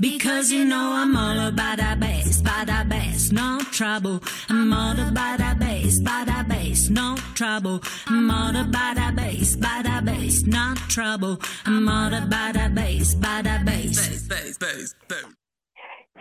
[0.00, 4.20] Because you know I'm all about that bass, by that bass, no trouble.
[4.48, 7.80] I'm all about that bass, by that bass, no trouble.
[8.06, 11.36] I'm all about that bass, by that bass, no trouble.
[11.66, 14.26] I'm all about that bass, by that bass.
[14.26, 15.26] bass, bass, bass.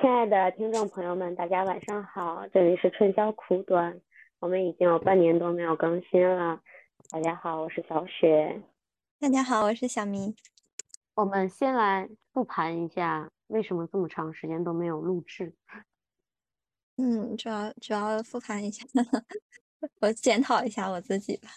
[0.02, 3.98] 亲爱的听众朋友们，大家晚上好，这里是春宵苦短，
[4.42, 6.60] 我们已经有半年多没有更新了。
[7.10, 8.62] 大家好，我是小雪。
[9.22, 10.36] 大家好，我是小明。
[11.16, 15.56] 我们先来复盘一下，为什么这么长时间都没有录制？
[16.98, 18.86] 嗯，主要主要复盘一下，
[20.02, 21.50] 我检讨一下我自己吧。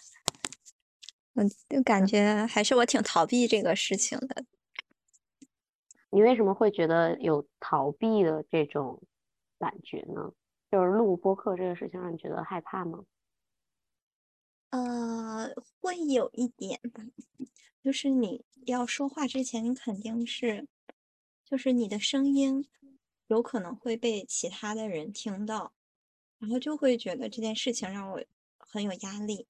[1.34, 4.44] 嗯，就感觉还是我挺逃避这个事情的。
[6.10, 9.02] 你为什么会觉得有逃避的这种
[9.58, 10.32] 感觉呢？
[10.70, 13.04] 就是录播客这个事情让你觉得害怕吗？
[14.72, 17.02] 呃，会有一点吧，
[17.84, 20.66] 就是你要说话之前，你肯定是，
[21.52, 22.66] 就是你的声音
[23.26, 25.74] 有可能会被其他的人听到，
[26.38, 28.24] 然后就会觉得这件事情让我
[28.56, 29.46] 很有压力。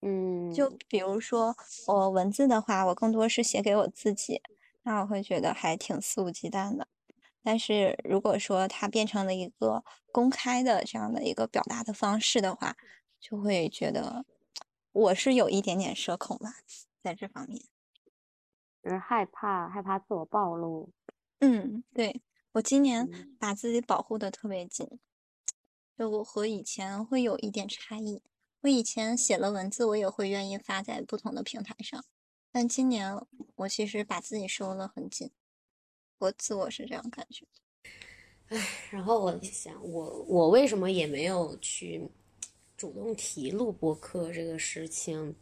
[0.00, 1.54] 嗯，就比如说
[1.86, 4.40] 我文字的话，我更多是写给我自己，
[4.84, 6.88] 那我会觉得还挺肆无忌惮的。
[7.42, 12.74] 但是如果说它变成了一个公开的这样的一个表达的方式的话，
[13.20, 14.24] 就会觉得
[14.92, 16.54] 我是有一点点社恐吧，
[17.02, 17.62] 在这方面，
[18.82, 20.90] 就是害怕害怕自我暴露。
[21.40, 24.98] 嗯，对，我今年把自己保护的特别紧，
[25.96, 28.22] 就我和以前会有一点差异。
[28.62, 32.04] 我以前写了文字，我也会愿意发在不同的平台上，
[32.52, 33.18] 但今年
[33.56, 35.30] 我其实把自己收了很紧，
[36.18, 37.46] 我自我是这样感觉。
[38.48, 38.58] 唉，
[38.90, 42.10] 然后我想，我我为什么也没有去
[42.76, 45.34] 主动提录播课这个事情？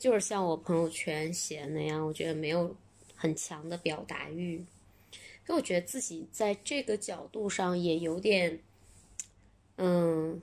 [0.00, 2.74] 就是像我朋友圈写那样，我觉得没有
[3.14, 4.64] 很强的表达欲，
[5.46, 8.60] 所以我觉得自己在这个角度上也有点，
[9.76, 10.42] 嗯。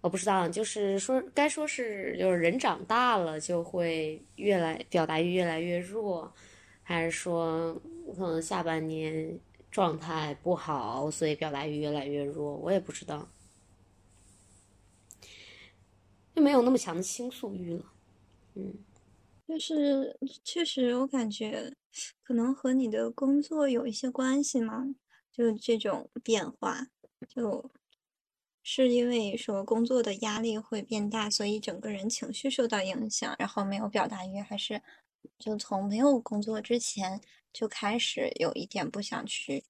[0.00, 6.32] 我不知道，就是说该说是就是人长大了就会越来表达欲越来越弱，
[6.82, 7.74] 还是说
[8.16, 9.38] 可能下半年
[9.70, 12.56] 状态不好，所以表达欲越来越弱？
[12.56, 13.28] 我也不知道，
[16.34, 17.84] 就没有那么强的倾诉欲了。
[18.54, 18.84] 嗯，
[19.46, 21.74] 就是确实我感觉
[22.22, 24.86] 可能和你的工作有一些关系嘛，
[25.32, 26.86] 就这种变化
[27.28, 27.70] 就。
[28.62, 34.82] 是因为说工作的压力会变大，所以整个人情绪受到影响，然后没有表达欲，还是
[35.38, 37.22] 就从没有工作之前
[37.54, 39.64] 就开始有一点不想去，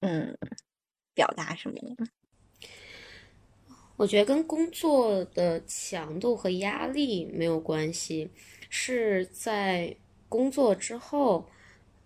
[0.00, 0.36] 嗯，
[1.14, 2.21] 表达什么的。
[4.02, 8.28] 我觉得跟工作的强度和压力没有关系，
[8.68, 9.94] 是在
[10.28, 11.48] 工作之后，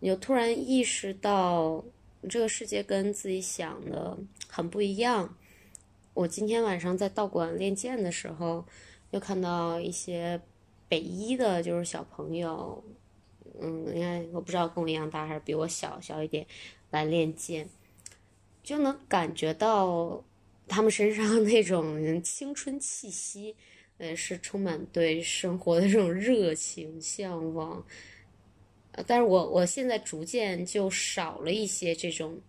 [0.00, 1.82] 你就突然意识到
[2.28, 5.34] 这个世界跟自己想的很不一样。
[6.12, 8.66] 我今天晚上在道馆练剑的时候，
[9.12, 10.38] 又看到一些
[10.90, 12.84] 北一的，就是小朋友，
[13.58, 16.46] 嗯，应该我不知道跟我一样大还是比我小小一点，
[16.90, 17.70] 来练剑，
[18.62, 20.22] 就能感觉到
[20.68, 23.54] 他们身上那种青春气息，
[23.98, 27.84] 呃，是充满对生活的这种热情向往。
[29.06, 32.40] 但是我我现在逐渐就少了一些这种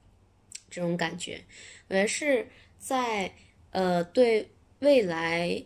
[0.70, 1.42] 这种感觉，
[1.88, 3.34] 而是在。
[3.72, 5.64] 呃，对未来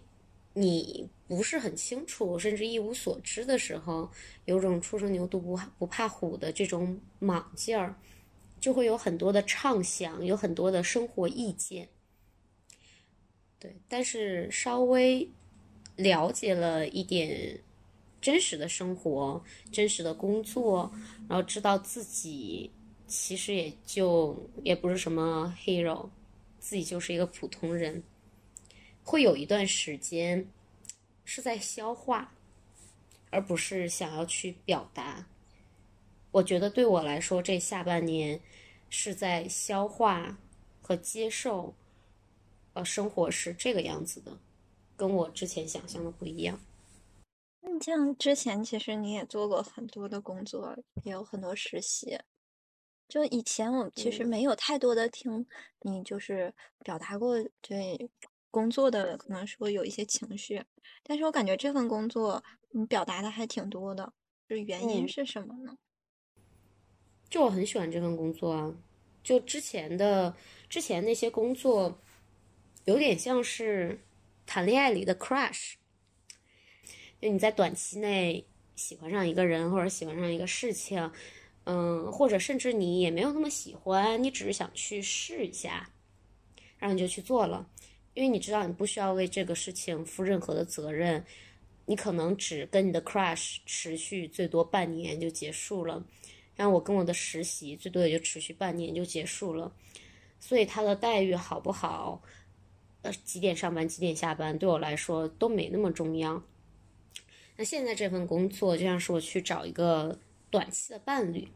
[0.53, 4.11] 你不是很清楚，甚至一无所知的时候，
[4.45, 7.95] 有种初生牛犊不不怕虎的这种莽劲儿，
[8.59, 11.88] 就会有很多的畅想，有很多的生活意见。
[13.61, 15.29] 对，但是稍微
[15.95, 17.61] 了解了一点
[18.19, 20.91] 真实的生活、真实的工作，
[21.29, 22.72] 然后知道自己
[23.05, 26.09] 其实也就也不是什么 hero。
[26.59, 28.03] 自己就是一个普通人，
[29.03, 30.47] 会有一段时间
[31.25, 32.33] 是在消化，
[33.31, 35.28] 而不是想要去表达。
[36.31, 38.40] 我觉得对我来说，这下半年
[38.90, 40.37] 是在消化
[40.81, 41.73] 和接受，
[42.73, 44.38] 呃，生活是这个样子的，
[44.96, 46.59] 跟我之前想象的不一样。
[47.62, 52.20] 那这样之前其实你也做过很多的工作，也有很多实习。
[53.08, 55.46] 就以前我其实没有太多的听
[55.82, 58.09] 你就是表达过对
[58.50, 60.64] 工作的可能说有一些情绪，
[61.03, 64.14] 但是我感觉这份工作你表达的还挺多的，
[64.47, 65.78] 就原因是什么呢？
[67.29, 68.73] 就我很喜欢这份工作啊，
[69.22, 70.34] 就之前的
[70.70, 72.00] 之前那些工作，
[72.85, 73.99] 有点像是
[74.45, 75.73] 谈恋爱里的 crush，
[77.22, 78.45] 就你在短期内
[78.75, 81.11] 喜欢上一个人或者喜欢上一个事情。
[81.63, 85.91] 嗯，或者甚至你也没有那么喜欢，你只是想去试一下，
[86.79, 87.69] 然后你就去做了，
[88.16, 91.23] 因为你知道你不需要为这个事情负任何的责任，
[91.85, 96.03] 你可能只跟你的 crush 持续最多半年就结束了，
[96.55, 99.72] 然后我跟我的实习最多也就持续半年就结束了，
[100.39, 102.23] 所以他的待遇好不好，
[103.01, 106.41] 呃，几点上班几点下班对我来说都没那么重要。
[107.57, 110.17] 那现在这份工作就像是我去找一个
[110.49, 111.47] 短期的伴侣。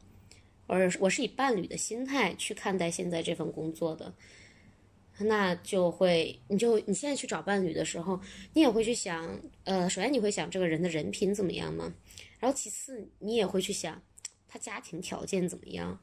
[0.68, 4.12] 我是我是以伴侣的心态去看待现在这份工作的，
[5.20, 8.20] 那就会你就你现在去找伴侣的时候，
[8.54, 11.94] 你也会去想，呃，首先你会想这个人的人品怎么样嘛，
[12.40, 14.02] 然后其次你也会去想
[14.48, 16.00] 他家庭条件怎么样，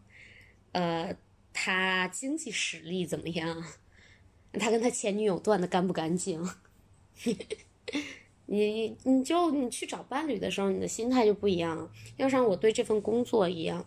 [0.71, 1.13] 呃，
[1.53, 3.65] 他经济实力怎么样，
[4.61, 6.43] 他跟他前女友断的干不干净，
[8.47, 13.87] 你你你就你去找伴侣的时候，你的心态就不一样，要像我对这份工作一样。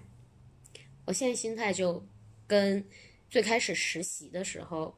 [1.05, 2.03] 我现在心态就
[2.47, 2.83] 跟
[3.29, 4.95] 最开始实习的时候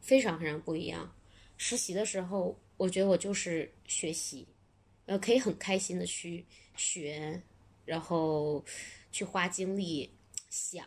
[0.00, 1.14] 非常非常不一样。
[1.56, 4.48] 实习的时候，我觉得我就是学习，
[5.06, 6.44] 呃，可以很开心的去
[6.74, 7.40] 学，
[7.84, 8.64] 然后
[9.12, 10.10] 去花精力
[10.50, 10.84] 想。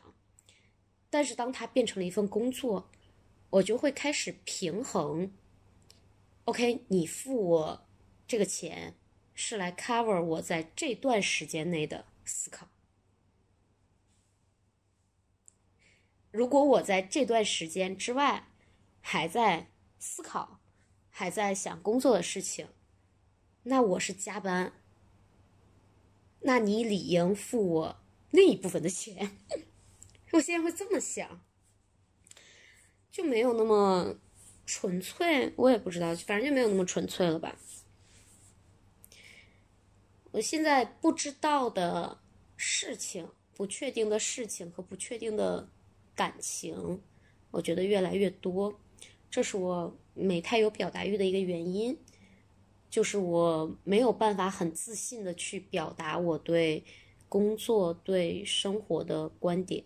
[1.09, 2.89] 但是当它变成了一份工作，
[3.49, 5.31] 我就会开始平衡。
[6.45, 7.87] OK，你付我
[8.27, 8.95] 这个钱
[9.33, 12.67] 是来 cover 我在这段时间内的思考。
[16.31, 18.49] 如果我在这段时间之外
[19.01, 20.59] 还在思考，
[21.09, 22.67] 还在想工作的事情，
[23.63, 24.73] 那我是加班。
[26.41, 29.37] 那你理应付我另一部分的钱。
[30.33, 31.41] 我现在会这么想，
[33.17, 34.15] 就没有那么
[34.67, 35.51] 纯粹。
[35.55, 37.57] 我也不知道，反正就没有那么纯粹了吧。
[40.31, 42.19] 我现在不知道的
[42.55, 45.69] 事情、不确定的事情和不确定的。
[46.17, 46.99] 感情，
[47.51, 48.79] 我觉得越来越多，
[49.29, 51.95] 这是我没太有表达欲的一个原因，
[52.89, 56.83] 就是我没有办法很自信的去表达我对
[57.29, 59.83] 工作、对生活的观点。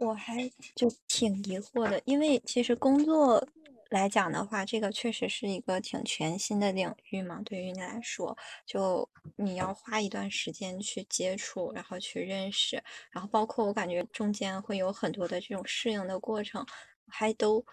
[0.00, 3.46] 我还就挺疑惑的，因为其实工作。
[3.90, 7.42] 来讲的话，这个确实是一个挺全新的领域嘛。
[7.44, 12.80] 对于你来说，就你要花一段时间去接触，然后去认识，
[13.10, 16.64] 然后包括我感觉中间会有很多的这种适应的过程，
[17.08, 17.66] 还都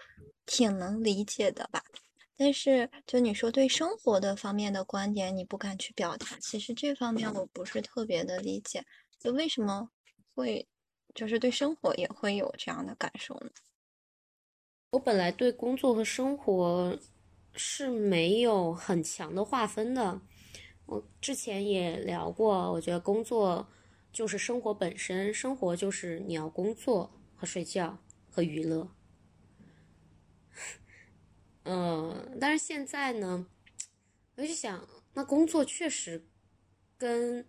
[0.47, 1.83] 挺能理解的吧。
[2.35, 8.83] 但是就你说对生活的方面的观点，你不敢去表达，其实这方面我不是特别的理解。
[9.19, 9.91] 就为什么
[10.33, 10.67] 会
[11.17, 13.49] 就是对生活也会有这样的感受呢？
[14.91, 16.95] 我本来对工作和生活
[17.53, 20.21] 是没有很强的划分的。
[20.85, 23.67] 我之前也聊过，我觉得工作
[24.13, 27.97] 就是生活本身，生活就是你要工作和睡觉
[28.29, 28.91] 和娱乐。
[31.63, 33.47] 嗯，但是现在呢，
[34.35, 36.27] 我就想，那工作确实
[36.95, 37.43] 跟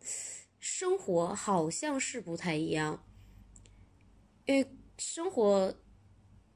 [0.58, 3.04] 生活好像是不太一样，
[4.48, 5.72] 因为生活。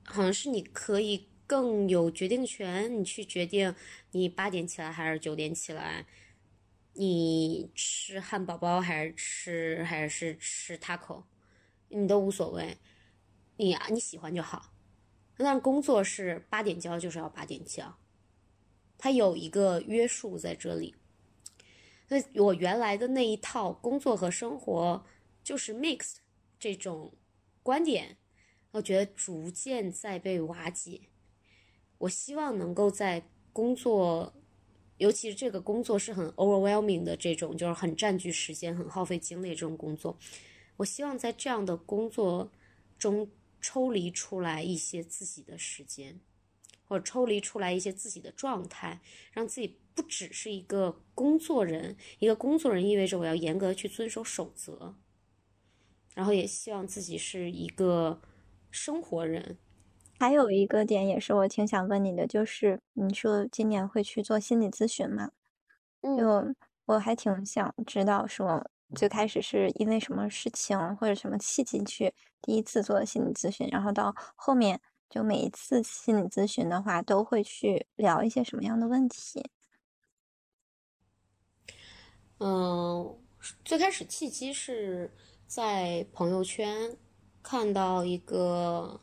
[0.05, 3.73] 好像是你可以更有决定权，你去决定
[4.11, 6.05] 你八点起来还是九点起来，
[6.95, 11.23] 你吃汉堡包还是吃还是吃 taco，
[11.89, 12.77] 你都无所谓，
[13.59, 14.73] 你啊你喜欢就好。
[15.37, 17.97] 但工作是八点交就是要八点交，
[18.99, 20.97] 它有一个约束在这里。
[22.09, 25.07] 那我原来的那一套工作和生活
[25.45, 26.17] 就是 mixed
[26.59, 27.15] 这种
[27.63, 28.17] 观点。
[28.73, 31.03] 我觉得逐渐在被瓦解。
[31.99, 34.33] 我希望能够在工作，
[34.97, 40.19] 尤其是这个工作是很 overwhelming 的这种，就是很占据时间、很耗费精力这种工作。
[40.79, 42.51] 我希望在这样的工作
[42.99, 46.19] 中抽离出来一些自己的时间，
[46.89, 49.01] 或者抽离出来一些自己的状态，
[49.33, 51.97] 让自己不只是一个工作人。
[52.19, 54.97] 一个工作人意味着我要严格去遵守守则，
[56.15, 58.21] 然后也希望自己是一个。
[58.75, 59.59] 生活人，
[60.19, 65.31] 还有一个点也是我挺想问你的，就是你说今年会去做心理咨询吗？
[66.01, 66.55] 就
[66.87, 79.51] 我还挺想知道，说最开始是因为什么事情或者什么契机去第一次做心理咨询，然后到后面就每一次心理咨询的话，都会去聊一些什么样的问题？
[82.39, 83.19] 嗯，
[83.65, 85.11] 最开始契机是
[85.55, 86.97] 在朋友圈。
[87.43, 89.01] 看到一个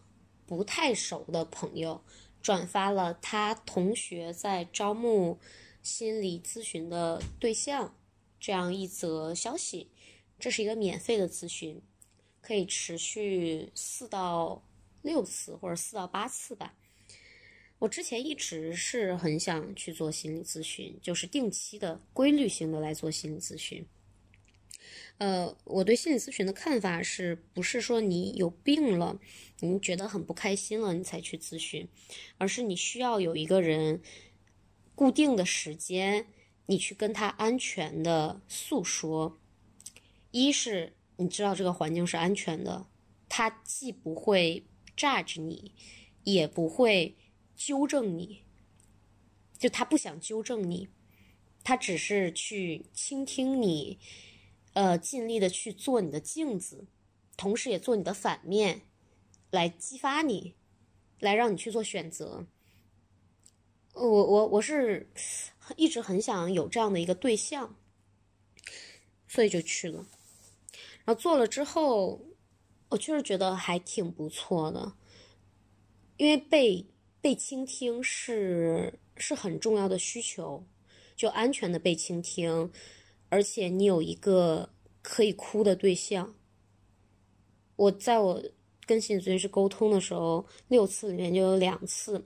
[0.48, 2.01] 不太熟的朋友
[2.41, 5.38] 转发了他同学在招募
[5.84, 7.94] 心理咨询的对象
[8.39, 9.91] 这样一则消息，
[10.39, 11.82] 这是一个免费的咨询，
[12.39, 14.63] 可以持续四到
[15.01, 16.74] 六次或者四到八次吧。
[17.77, 23.86] 我之前一直是很想去做心理咨询，就是定期的、规律性的来做心理咨询。
[25.19, 29.19] 呃，我对心理咨询的看法是不是说你有病了，
[29.59, 31.89] 你觉得很不开心了，你才去咨询，
[32.38, 34.01] 而是你需要有一个人
[34.95, 36.27] 固定的时间，
[36.67, 39.38] 你去跟他安全的诉说。
[40.31, 42.88] 一是你知道这个环境是安全的，
[43.27, 44.63] 他既不会
[44.95, 45.73] judge 你，
[46.23, 47.17] 也不会
[47.57, 48.43] 纠正你，
[49.57, 50.88] 就他不想纠正你，
[51.61, 53.99] 他只是去倾听你。
[54.79, 56.86] 呃，尽力的去做你的镜子，
[57.36, 58.83] 同时也做你的反面，
[59.51, 60.55] 来激发你，
[61.19, 62.45] 来让你去做选择。
[63.91, 65.12] 我我我是
[65.75, 67.75] 一直很想有这样的一个对象，
[69.27, 70.07] 所以就去了。
[71.03, 72.21] 然后做了之后，
[72.88, 74.93] 我确实觉得还挺不错的，
[76.15, 76.86] 因为被
[77.19, 80.65] 被倾听是是很重要的需求，
[81.17, 82.71] 就安全的被倾听。
[83.29, 84.69] 而且你有一个
[85.01, 86.36] 可以哭的对象。
[87.75, 88.43] 我在我
[88.86, 92.25] 跟心理咨询师沟通的时候，六次里面就有两次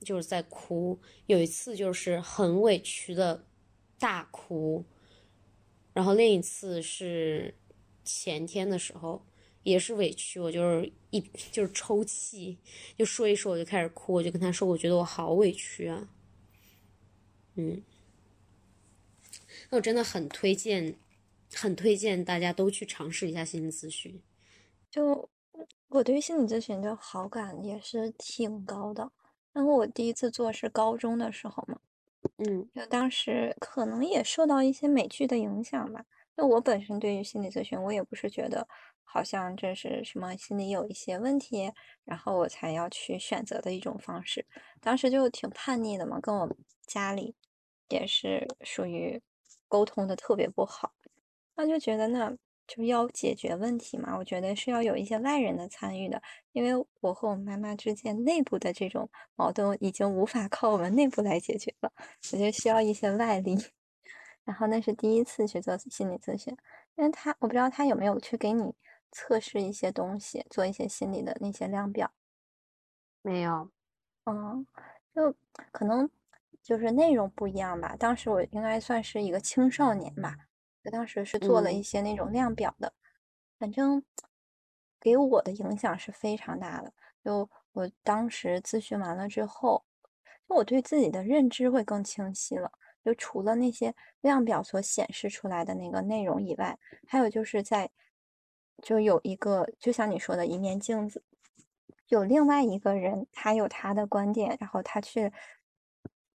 [0.00, 3.44] 就是在哭，有一次就是很委屈的
[3.98, 4.84] 大哭，
[5.92, 7.54] 然后另一次是
[8.04, 9.24] 前天的时候
[9.62, 12.58] 也是委屈，我就是一就是抽泣，
[12.96, 16.08] 就说一说我就开始哭，我就跟他说，我觉得我好委屈啊，
[17.56, 17.82] 嗯。
[19.72, 20.94] 我真的很推荐，
[21.54, 24.20] 很推荐大家都去尝试一下心理咨询。
[24.90, 25.30] 就
[25.88, 29.10] 我对于心理咨询的好感也是挺高的。
[29.54, 31.80] 然后我第一次做是高中的时候嘛，
[32.36, 36.04] 嗯，就当时可能也受到一些美剧的影响吧。
[36.36, 38.68] 那我本身对于心理咨询，我也不是觉得
[39.02, 41.72] 好像这是什么心理有一些问题，
[42.04, 44.44] 然后我才要去选择的一种方式。
[44.82, 47.34] 当时就挺叛逆的嘛，跟我家里
[47.88, 49.22] 也是属于。
[49.72, 50.92] 沟通的特别不好，
[51.56, 52.36] 那就觉得那，
[52.66, 54.14] 就要解决问题嘛。
[54.18, 56.20] 我觉得是要有一些外人的参与的，
[56.52, 61.90] 因为我和我妈妈之间内部的这种矛盾已经无法靠我们内部来解决了，
[62.32, 63.56] 我觉得需要一些外力。
[64.44, 66.54] 然后那是第一次去做心理咨询，
[66.96, 68.74] 因为他我不知道他有没有去给你
[69.10, 72.12] 测试一些东西，做一些心理的那些量表，
[73.22, 73.70] 没有，
[74.26, 74.66] 嗯，
[75.14, 75.34] 就
[75.72, 76.10] 可能。
[76.62, 77.96] 就是内容不一样吧。
[77.98, 80.36] 当时我应该算是一个青少年吧，
[80.84, 82.92] 我当时是做了一些那种量表的，
[83.58, 84.02] 反正
[85.00, 86.92] 给我的影响是非常大的。
[87.24, 89.84] 就我当时咨询完了之后，
[90.48, 92.70] 就我对自己的认知会更清晰了。
[93.04, 96.78] 就除了那些量表所显示出来的那个内容以外，
[97.08, 97.90] 还有就是在
[98.80, 101.24] 就有一个，就像你说的一面镜子，
[102.06, 105.32] 有另外一个人，他有他的观点，然后他去。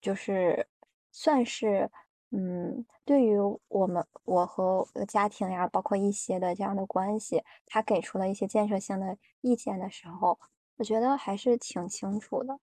[0.06, 0.68] 就是
[1.12, 1.90] 算是，
[2.30, 10.38] 嗯，对于我们我和家庭呀，包括一些的这样的关系，他给出了一些建设性的意见的时候，
[10.78, 12.60] 我觉得还是挺清楚的。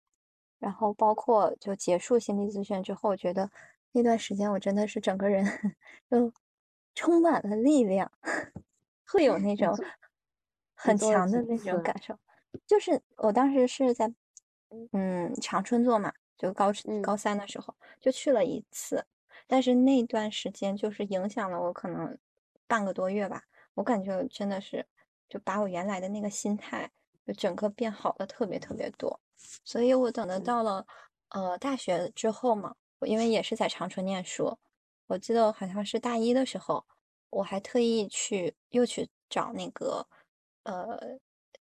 [0.61, 3.51] 然后包括就结束心理咨询之后，我觉得
[3.91, 5.45] 那段时间我真的是整个人
[6.09, 6.33] 就
[6.95, 8.13] 充满了力量，
[9.05, 9.77] 会有 那种
[10.77, 12.17] 很强的那种感受。
[12.65, 14.15] 就是我当时是在
[14.93, 16.13] 嗯长春做嘛。
[16.43, 19.07] 就高高三的时候就去了一次，
[19.47, 22.19] 但是那段时间就是影响了我可能
[22.67, 23.45] 半个多月吧。
[23.75, 24.85] 我感觉真的是
[25.29, 26.91] 就把我原来的那个心态
[27.25, 29.21] 就整个变好了特别特别多。
[29.65, 30.85] 所以我等到到了
[31.29, 34.59] 呃大学之后嘛，我因为也是在长春念书，
[35.07, 36.85] 我记得好像是大一的时候，
[37.31, 40.05] 我还特意去又去找那个
[40.65, 40.99] 呃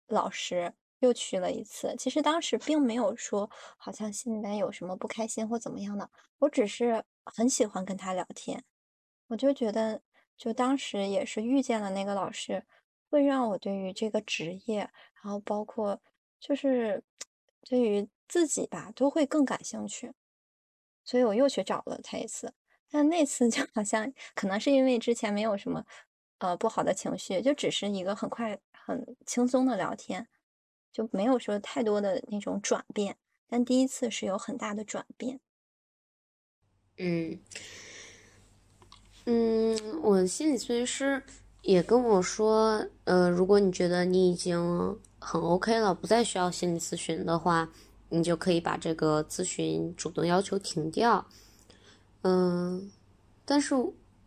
[0.07, 0.73] 老师。
[1.01, 8.63] 又去了一次，其实当时并没有说好像心里面有什么不开心或怎么样的，我只是很喜欢跟他聊天，
[9.27, 10.01] 我就觉得
[10.37, 12.63] 就当时也是遇见了那个老师，
[13.09, 14.89] 会让我对于这个职业，
[15.21, 15.99] 然后包括
[16.39, 17.03] 就是
[17.61, 20.13] 对于自己吧，都会更感兴趣，
[21.03, 22.53] 所以我又去找了他一次，
[22.89, 25.83] 但那次就好像可能是因为之前没有什么
[26.37, 30.27] 呃不好的情绪，就只是一个很快很轻松的聊天。
[30.91, 33.17] 就没有说太多的那种转变，
[33.47, 35.39] 但第一次是有很大的转变。
[36.97, 37.39] 嗯
[39.25, 41.23] 嗯，我心理咨询师
[41.61, 47.71] 也跟我说，呃，如果你觉得你已经很 OK 了，不再需要心理咨询的话，
[48.09, 51.25] 你就可以把这个咨询主动要求停掉。
[52.23, 52.91] 嗯，
[53.45, 53.75] 但是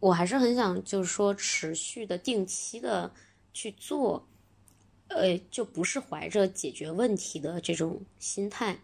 [0.00, 3.12] 我还是很想，就是说持续的、定期的
[3.52, 4.26] 去做，
[5.08, 8.78] 呃，就不是怀着解决问题的这种心态。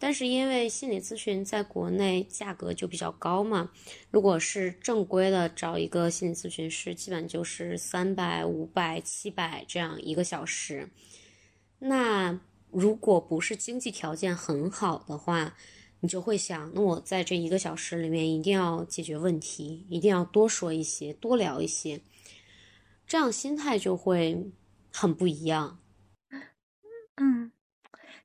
[0.00, 3.72] 但是因为心理咨询在国内价格就比较高嘛，
[4.12, 10.88] 如果是正规的找一个心理咨询师，基本就是三百、五百、七百这样一个小时。
[11.80, 12.38] 那
[12.70, 15.56] 如果不是经济条件很好的话，
[15.98, 22.00] 你就会想，那我在这一个小时里面一定要解决问题，一定要多说一些，多聊一些，
[23.04, 24.46] 这样心态就会
[24.92, 25.80] 很不一样。
[27.16, 27.52] 嗯，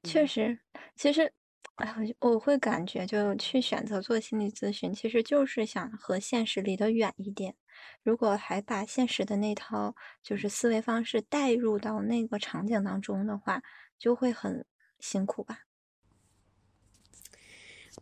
[0.04, 0.60] 确实，
[0.96, 1.34] 其实。
[1.78, 7.56] 哎，我会感觉，就去选择做心理咨询，其实就是想和现实离得远一点。
[8.04, 13.64] 如果还把现实的那套就是思维方式带入到那个场景当中的话，
[13.98, 14.64] 就会很
[15.00, 15.62] 辛苦吧。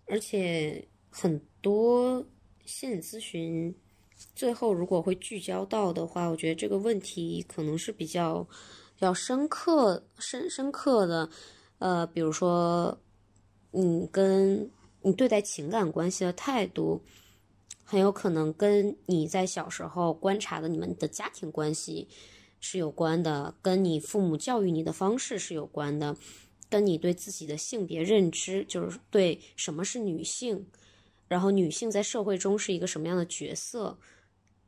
[0.06, 2.28] 而且很多
[2.66, 3.74] 心理咨询
[4.36, 8.44] 最后如果会聚焦到的话，我觉得这个问题可能是比较
[8.96, 11.30] 比较深刻、深深刻的。
[11.80, 13.00] 呃，比如说。
[13.74, 14.70] 你跟
[15.02, 17.02] 你对待情感关系的态度，
[17.86, 22.10] 很有可能跟你在小时候观察的你们的家庭关系
[22.60, 26.18] 是有关的，跟你父母教育你的方式是有关的，
[26.70, 30.68] 跟你对自己的性别认知，就是对什么是女性，
[31.30, 33.98] 然后女性在社会中是一个什么样的角色，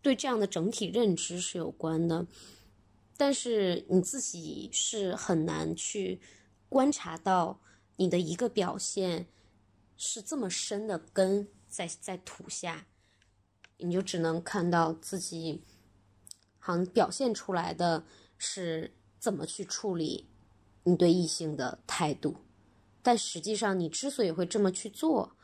[0.03, 2.27] 对这样的整体认知是有关的。
[3.17, 6.22] 但是你自己是很难去
[6.69, 7.60] 观察到。
[7.98, 9.27] 你的一个表现
[9.95, 12.88] 是这么深的根在在土下，
[13.77, 15.62] 你就只能看到自己
[16.57, 18.03] 好像表现出来的
[18.36, 20.27] 是怎么去处理
[20.86, 22.38] 你对异性的态度，
[23.03, 25.38] 但实际上你之所以会这么去做，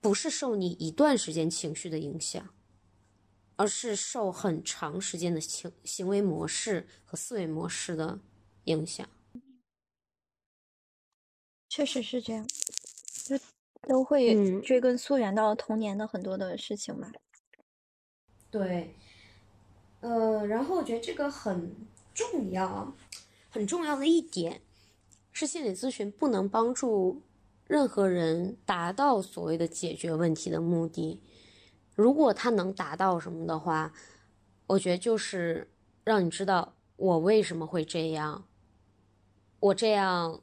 [0.00, 2.54] 不是受你一段时间情绪的影响，
[3.56, 8.20] 而是受很长时间的情行为模式和思维模式的
[8.64, 9.08] 影响。
[11.68, 12.46] 确实是这样，
[13.24, 13.38] 就
[13.82, 17.10] 都会追根溯源到童年的很多的事情吧。
[18.50, 18.94] 对，
[20.00, 21.74] 呃，然后我觉得这个很
[22.14, 22.94] 重要，
[23.50, 24.62] 很重要的一点
[25.32, 27.20] 是，心理咨询不能帮助
[27.66, 31.20] 任何人达到所谓的解决问题的目的。
[31.96, 33.92] 如果他能达到什么的话，
[34.68, 35.72] 我觉得就是
[36.04, 38.46] 让你知道我为什么会这样，
[39.58, 40.42] 我这样。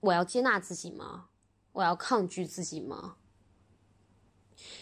[0.00, 1.26] 我要接纳自己吗？
[1.72, 3.16] 我要抗拒自己吗？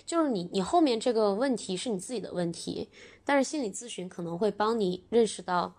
[0.05, 2.90] 就是你，你后面这个问题是你自己的问题，
[3.25, 5.75] 但是心理咨询可能会帮你认识到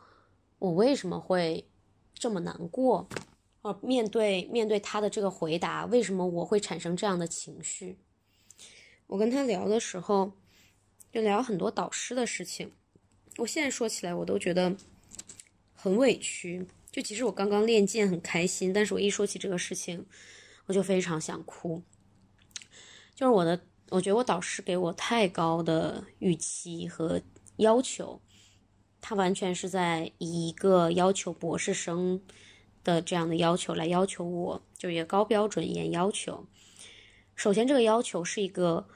[0.58, 1.70] 我为什么会
[2.16, 3.08] 这么难过，
[3.62, 8.00] 呃，面对面对他的这个回答，为什么我会产生这样的情绪？
[9.08, 10.34] 我跟他聊的时候，
[11.12, 12.72] 就聊很多导师的事情，
[13.38, 14.76] 我现在说起来我都觉得
[15.74, 16.68] 很委屈。
[16.92, 20.06] 就其实我刚刚练剑很开心，但是我一说起这个事情，
[20.66, 21.82] 我就非常想哭。
[23.16, 27.22] 就是我的，我觉得我导师给我太高的预期和
[27.58, 28.20] 要求，
[29.00, 32.22] 他完全是在以一个要求博士生
[32.84, 36.46] 的这样的要求来要求我，就一个高标准严要求。
[37.36, 38.88] 首先，这个要求是一个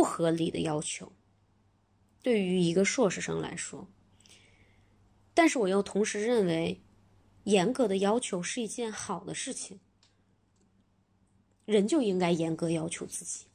[0.00, 1.12] 不合理的要求，
[2.22, 3.86] 对于一个硕士生来说。
[5.34, 6.80] 但是我又同时认为。
[7.44, 9.80] 严格的要求是一件好的事情，
[11.64, 13.46] 人就应该严格要求自己，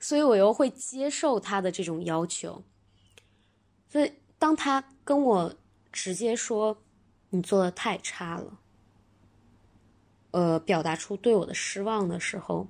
[0.00, 2.64] 所以我又会接受他的这种要求。
[3.88, 5.54] 所以当他跟我
[5.92, 6.82] 直接说
[7.30, 8.60] 你做的太差了，
[10.32, 12.68] 呃，表达出对我的失望的时候，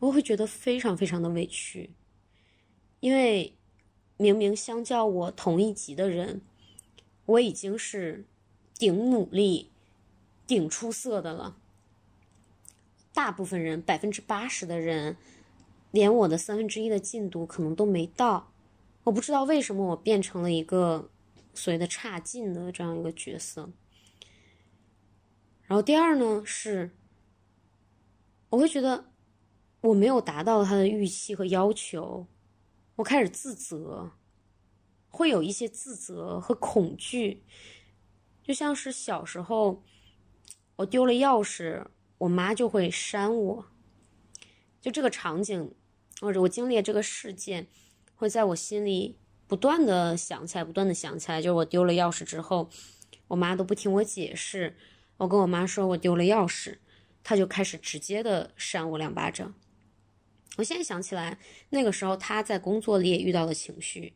[0.00, 1.90] 我会觉得非常非常的委屈，
[2.98, 3.56] 因为
[4.16, 6.42] 明明相较我同一级的人，
[7.26, 8.26] 我已经是。
[8.78, 9.70] 顶努力、
[10.46, 11.58] 顶出色的了。
[13.12, 15.18] 大部分人，百分之八十的人，
[15.90, 18.54] 连我的三分之一的进度可能都没到。
[19.04, 21.10] 我不知道为什么我变成了一个
[21.52, 23.68] 所谓的差劲的这样一个角色。
[25.66, 26.96] 然后第二呢，是
[28.48, 29.09] 我会觉得
[29.82, 32.26] 我没有达到他的预期和要求，
[32.96, 34.10] 我开始自责，
[35.08, 37.42] 会有一些自责和恐惧。
[38.42, 39.82] 就像是小时候，
[40.76, 41.86] 我丢了钥匙，
[42.18, 43.66] 我妈就会扇我。
[44.82, 45.74] 就这个场景，
[46.20, 47.68] 或者我经历这个事件，
[48.14, 49.16] 会在我心里
[49.46, 51.40] 不断的想起来，不断的想起来。
[51.40, 52.68] 就是我丢了钥匙之后，
[53.28, 54.76] 我妈都不听我解释，
[55.16, 56.78] 我跟我妈说我丢了钥匙，
[57.22, 59.54] 她就开始直接的扇我两巴掌。
[60.60, 61.38] 我现在想起来，
[61.70, 64.12] 那个时候他在工作里也遇到了情绪，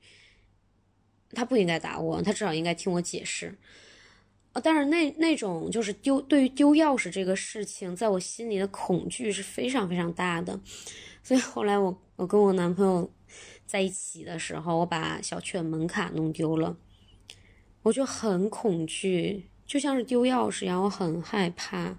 [1.33, 3.57] 他不应该打我，他至少应该听我解释。
[4.53, 10.61] 呃，但是那那种就是丢对于丢钥匙这个事情，在我心里的恐惧是非常非常大的，
[11.23, 13.11] 所以后来我我跟我男朋友
[13.65, 16.77] 在一起的时候，我把小区的门卡弄丢了，
[17.85, 21.99] 我就很恐惧，就像是丢钥匙一样，我很害怕。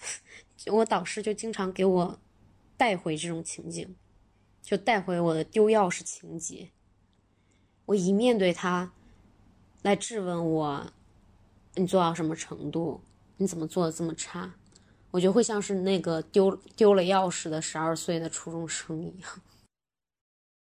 [0.66, 2.20] 我导师就经常给我
[2.80, 3.94] 带回这种情景，
[4.62, 6.70] 就带回我的丢钥匙情节。
[7.84, 8.94] 我一面对他。
[9.82, 10.90] 来质问我，
[11.74, 13.02] 你做到什么程度？
[13.36, 14.54] 你怎么做的这么差？
[15.10, 19.42] 我就会像是那个丢丢了钥匙的十二岁的初中生一样。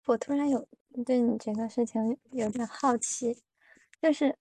[0.05, 0.69] 我突然有
[1.05, 3.42] 对你这个事情有点好奇，
[4.01, 4.38] 就是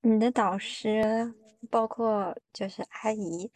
[0.00, 1.34] 你的导师，
[1.68, 3.50] 包括就是阿姨，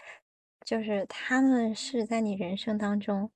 [0.68, 3.30] 就是他们是在你人生当中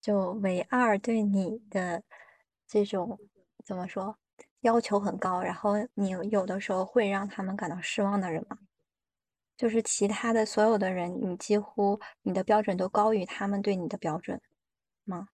[0.00, 2.02] 就唯二对你的
[2.66, 3.16] 这种
[3.64, 4.18] 怎么说？
[4.62, 8.58] 要求很高，然后你有的时候会让他们感到失望的人吗？
[9.56, 14.40] 就是其他的所有的人，你几乎你的标准都高于他们对你的标准
[15.04, 15.28] 吗？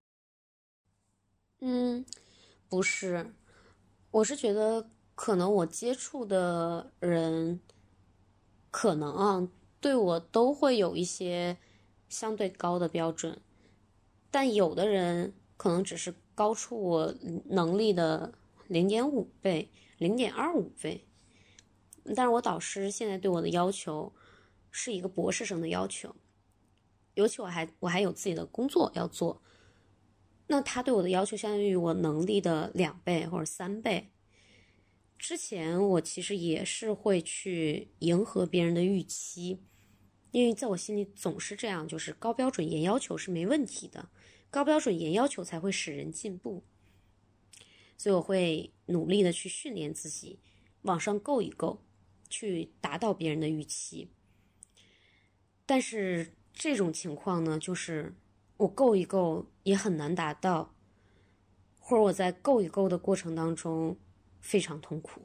[1.60, 2.04] 嗯，
[2.68, 3.34] 不是，
[4.10, 7.60] 我是觉得可能我接触的人，
[8.70, 9.48] 可能啊，
[9.80, 11.56] 对我都会有一些
[12.08, 13.40] 相对高的标准，
[14.30, 17.14] 但有的人可能只是高出我
[17.46, 18.32] 能力的。
[18.68, 21.06] 零点五倍，零点二五倍。
[22.16, 24.12] 但是我导师现在对我的要求
[24.72, 26.16] 是一个博士生的要求，
[27.14, 29.40] 尤其我还我还有自己的工作要做，
[30.48, 34.10] 那他对我的要求相当于我能力的两倍或者三倍。
[35.18, 39.62] 之前我其实也是会去迎合别人的预期，
[40.30, 44.10] 因为在我心里总是这样，就是高标准严要求是没问题的，
[44.50, 46.64] 高标准严要求才会使人进步。
[47.96, 50.38] 所以我会努力的去训练自己，
[50.82, 51.82] 往上够一够，
[52.28, 54.10] 去达到别人的预期。
[55.64, 58.14] 但是这种情况呢，就是
[58.58, 60.74] 我够一够也很难达到，
[61.80, 63.98] 或者我在够一够的过程当中
[64.46, 65.22] 非常痛苦。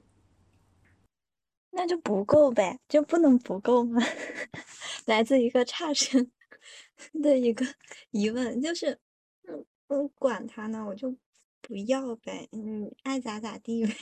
[1.70, 4.02] 那就不够呗，就不能不够吗？
[5.06, 6.32] 来自一个差生
[7.22, 7.66] 的一个
[8.10, 9.00] 疑问，就是，
[9.48, 11.16] 嗯，我管他呢，我就。
[11.64, 13.96] 不要呗，你爱咋咋地呗，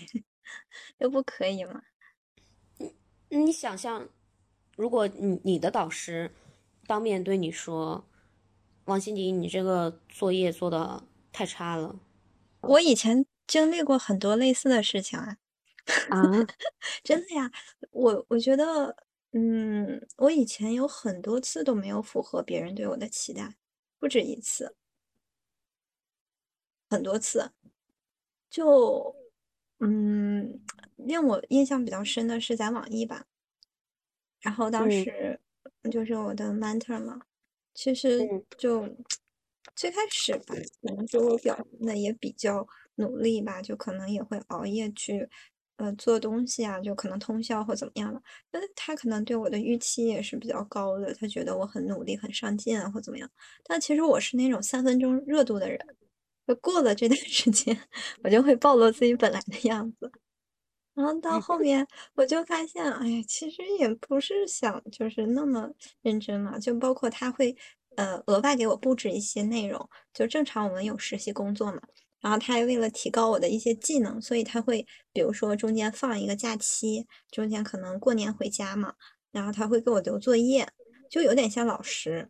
[0.99, 1.83] 又不可以吗？
[2.77, 4.07] 你你想象，
[4.77, 6.31] 如果你你的导师
[6.87, 8.07] 当面对你说
[8.87, 11.03] ：“王心迪，你这个作业做的
[11.33, 11.99] 太差了。”
[12.61, 15.35] 我以前经历过很多类似的事情啊。
[16.09, 16.19] 啊，
[17.03, 17.51] 真的呀，
[17.91, 18.95] 我我觉得，
[19.33, 23.55] 嗯，我以前有很多次都没有符合别人对我的期待，
[23.99, 24.75] 不止一次。
[26.91, 27.51] 很多次，
[28.49, 29.15] 就
[29.79, 30.61] 嗯，
[30.97, 33.25] 令我印象比较深的是在网易吧。
[34.41, 35.39] 然后当时
[35.91, 37.19] 就是我的 mentor 嘛，
[37.73, 38.19] 其实
[38.57, 38.87] 就
[39.75, 42.65] 最开始吧，可能说我表现的也比较
[42.99, 45.27] 努力吧，就可能也会熬夜去
[45.77, 48.21] 呃做东西啊，就可能通宵或怎么样的。
[48.51, 53.29] 但他可能对我的预期也是比较高的，他觉得我很努力、很上进啊，或怎么样。
[53.63, 55.79] 但其实我是那种三分钟热度的人。
[56.47, 57.79] 就过了这段时间，
[58.23, 60.11] 我就会暴露自己本来的样子，
[60.95, 61.85] 然后到后面
[62.15, 65.69] 我就发现，哎呀，其实也不是想就是那么
[66.01, 67.55] 认真嘛，就包括他会
[67.97, 71.79] 呃额外给我布置一些内容，就正常我们有实习工作嘛，
[72.21, 78.95] 然后他还为了提高我的一些技能，所以他会比如说中间放一个假期，中间可能过年回家嘛，
[79.31, 80.67] 然后他会给我留作业，
[81.09, 82.29] 就有点像老师，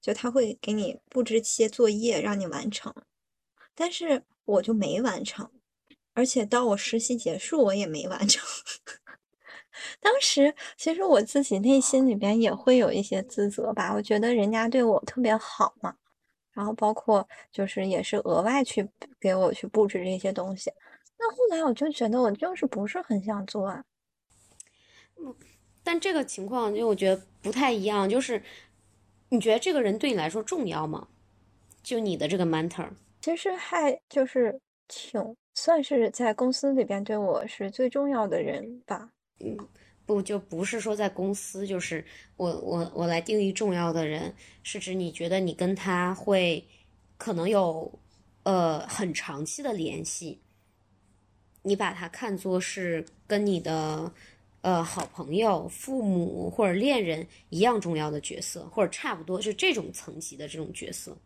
[0.00, 2.94] 就他会给你布置些作业让你完成。
[3.74, 5.50] 但是我就没完成，
[6.12, 8.46] 而且到我实习结束我也没完成。
[10.00, 15.94] 当时其实我自己内心里边也会有一些自责吧，我觉得人家对我特别好嘛，
[16.52, 20.72] 然后包括就是也是额外去给我去布置这些东西。
[21.18, 23.84] 那后来我就觉得我就是不是很想做啊。
[25.18, 25.34] 嗯，
[25.82, 28.42] 但这个情况就我觉得不太一样，就是
[29.28, 31.08] 你觉得这个人对你来说重要吗？
[31.82, 32.88] 就你的这个 mentor。
[33.20, 39.10] 其实还就是挺算是在公司里边对我是最重要的人吧。
[39.40, 39.56] 嗯，
[40.14, 42.04] 不就不是说在公司，就是
[42.36, 46.66] 我我我来定义重要的人，是指你觉得你跟他会
[47.16, 47.92] 可能有
[48.42, 50.40] 呃很长期的联系，
[51.62, 54.12] 你把他看作是跟你的
[54.62, 61.16] 呃好朋友、父母或者恋人一样重要的角色，或者差不多就这种层级的这种角色。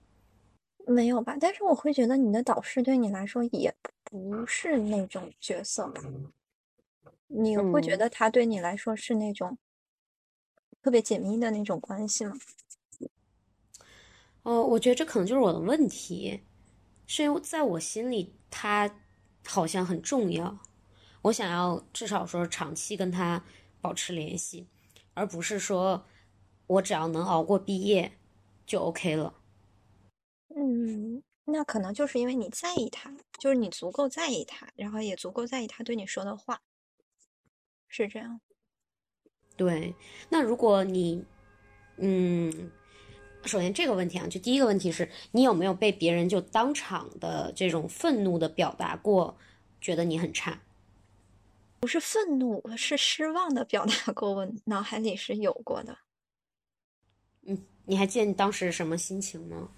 [0.86, 1.34] 没有吧？
[1.40, 6.02] 但是我会觉得你的导师对你来说也不是那种角色吧？
[7.26, 9.58] 你会觉嗯得他对你来说是那种
[10.82, 12.36] 特别紧密的那种关系吗？
[14.42, 16.42] 哦，我觉得这可能就是我的问题，
[17.06, 19.00] 是因为在我心里他
[19.46, 20.58] 好像很重要，
[21.22, 23.42] 我想要至少说长期跟他
[23.80, 24.66] 保持联系，
[25.14, 26.04] 而不是说
[26.66, 28.12] 我只要能熬过毕业
[28.66, 29.34] 就 OK 了。
[30.54, 36.60] 嗯，那可能就是因为你在意他，就是你足够在意他，然后也足够在意他对你说的话，
[37.94, 38.40] 是这样。
[39.56, 39.94] 对，
[40.28, 41.24] 那如果你，
[41.98, 42.72] 嗯，
[43.44, 49.38] 首先这个问题啊，就第一个问题是你有没有被别人就当场的这种愤怒的表达过，
[49.80, 50.60] 觉得你很差？
[51.78, 55.96] 不是愤怒，是失望的表达过，我脑海里是有过的。
[57.42, 59.70] 嗯，你还记得你当时什么心情吗？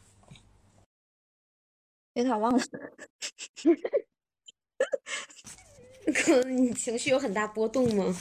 [2.14, 2.64] 有点忘了，
[6.14, 8.16] 可能你情绪有很大波动吗？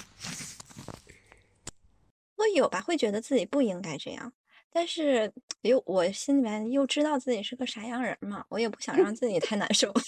[2.35, 4.33] 会有吧，会觉得自己不应该这样，
[4.69, 9.91] 但是又我心里面又知道自己是个啥样人嘛，我也不想让自己太难受。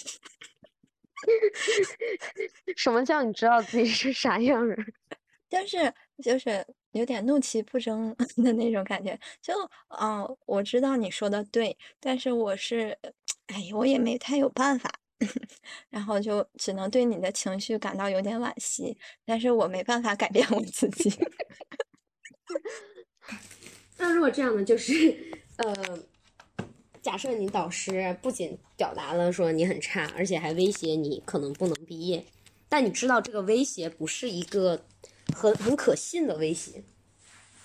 [2.78, 4.94] 什么叫你知道自己是啥样人？
[5.50, 8.14] 但是就是有点怒其不争
[8.44, 9.54] 的那种感觉，就
[9.88, 12.98] 嗯、呃我知道你说的对，但是我是，
[13.48, 14.92] 哎，我也没太有办法，
[15.90, 21.12] 然后就只能对你的情绪感到有点惋惜，但是我没办法改变我自己。
[23.98, 25.18] 那如果这样呢，就是
[25.58, 26.00] 呃，
[27.02, 32.24] 假设你导师不仅表达了说你很差，而且还威胁你可能不能毕业，
[32.70, 34.86] 但你知道这个威胁不是一个
[35.36, 36.84] 很很可信的威胁，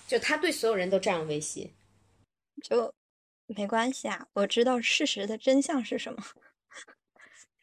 [0.07, 1.69] 就他对所有人都这样威胁。
[2.61, 2.93] 就
[3.45, 6.23] 没关系啊，我知道事实的真相是什么，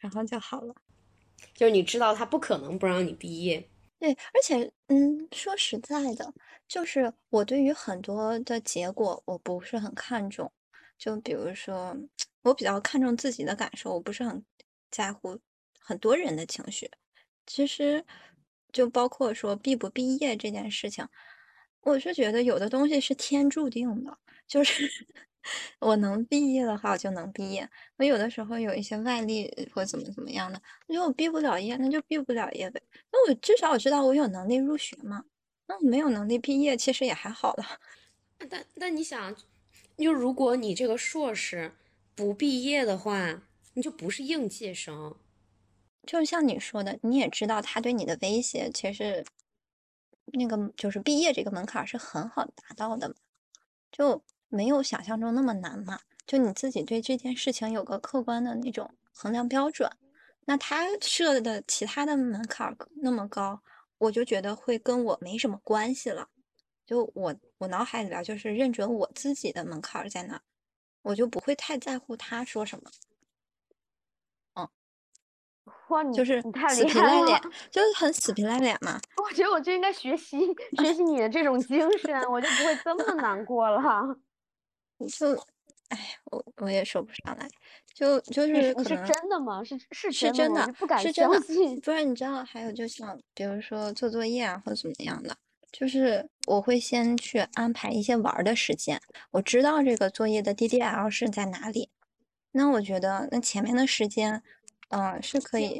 [0.01, 0.75] 然后就好了。
[1.55, 3.65] 就是你知道他不可能不让你毕业，
[3.99, 6.33] 对，而且，嗯，说实在的，
[6.67, 10.51] 就是我对于很多的结果我不是很看重，
[10.97, 11.95] 就比如说，
[12.43, 14.43] 我比较看重自己的感受，我不是很
[14.89, 15.39] 在乎
[15.79, 16.89] 很多人的情绪。
[17.47, 18.05] 其实，
[18.71, 21.07] 就包括说毕不毕业这件事情，
[21.81, 24.89] 我是觉得有的东西是天注定的，就是
[25.79, 27.69] 我能毕业的话，我就能毕业。
[27.97, 32.81] 我有的时候有一些外力或怎么怎么样的，我觉得我毕不了业，那就毕不了业呗。
[33.11, 35.25] 那我至少我知道我有能力入学嘛。
[35.67, 37.65] 那我没有能力毕业，其实也还好了。
[38.49, 39.35] 但但你想，
[39.97, 41.73] 就如果你这个硕士
[42.15, 45.15] 不毕业的话，你就不是应届生。
[46.05, 49.23] 就像你说的，你也知道他对你的威胁，其实
[50.33, 53.15] 那个就是毕业这个门槛是很好达到的嘛，
[53.91, 56.01] 就没有想象中那么难嘛。
[56.27, 59.89] 就你自己对这件事情有个客观的那种衡量标准，
[60.45, 63.61] 那他设的其他的门槛儿那么高，
[63.97, 66.27] 我就觉得会跟我没什么关系了。
[66.85, 70.41] 就我我脑海里边儿就是认准我自己的门槛儿在哪儿，
[71.01, 72.91] 我就不会太在乎他说什么。
[75.89, 77.09] 哇，你就是你太死厉害了！
[77.09, 78.99] 皮赖脸，就是很死皮赖脸嘛。
[79.17, 80.39] 我觉得我就应该学习
[80.77, 83.81] 学习你的这种精神，我就不会这么难过了。
[85.07, 85.33] 就，
[85.89, 87.47] 哎，我我也说不上来，
[87.93, 89.63] 就就是可能真的吗？
[89.63, 91.79] 是是是真的不敢是真的相信。
[91.81, 95.35] 不然你知道，还有就像比如说做作业啊，或者怎么样的，
[95.71, 101.89] 就是我会先去安排一些玩儿的时间，我知道这个作业的 DDL 是在哪里，
[102.51, 104.41] 那我觉得那前面的时间，
[104.89, 105.79] 嗯、是可以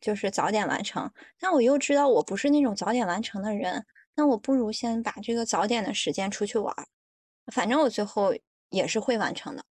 [0.00, 1.12] 就是早点完成。
[1.40, 6.86] 那我又知道我不是那种早点完成的人，那我不如先把这个早点的时间出去玩儿，
[7.52, 8.34] 反正我最后
[8.72, 9.64] 也是会完成的。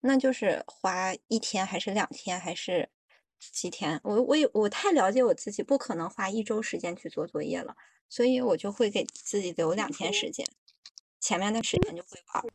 [0.00, 2.88] 那就是花一天还是两天还是
[3.38, 4.00] 几天？
[4.04, 7.76] 我我也我太了解我自己，不可能花一周时间去做作业了，
[8.08, 10.46] 所以我就会给自己留两天时间，
[11.20, 12.48] 前面的时间就会玩儿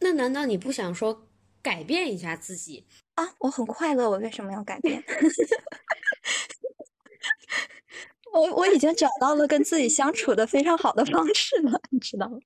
[0.00, 1.26] 那难道你不想说
[1.62, 2.86] 改变一下自己？
[3.14, 3.34] 啊。
[3.38, 5.02] 我很快乐，我为什么要改变？
[8.32, 12.38] 我我已经找到了跟自己相处的非常好的方式了，你知道吗？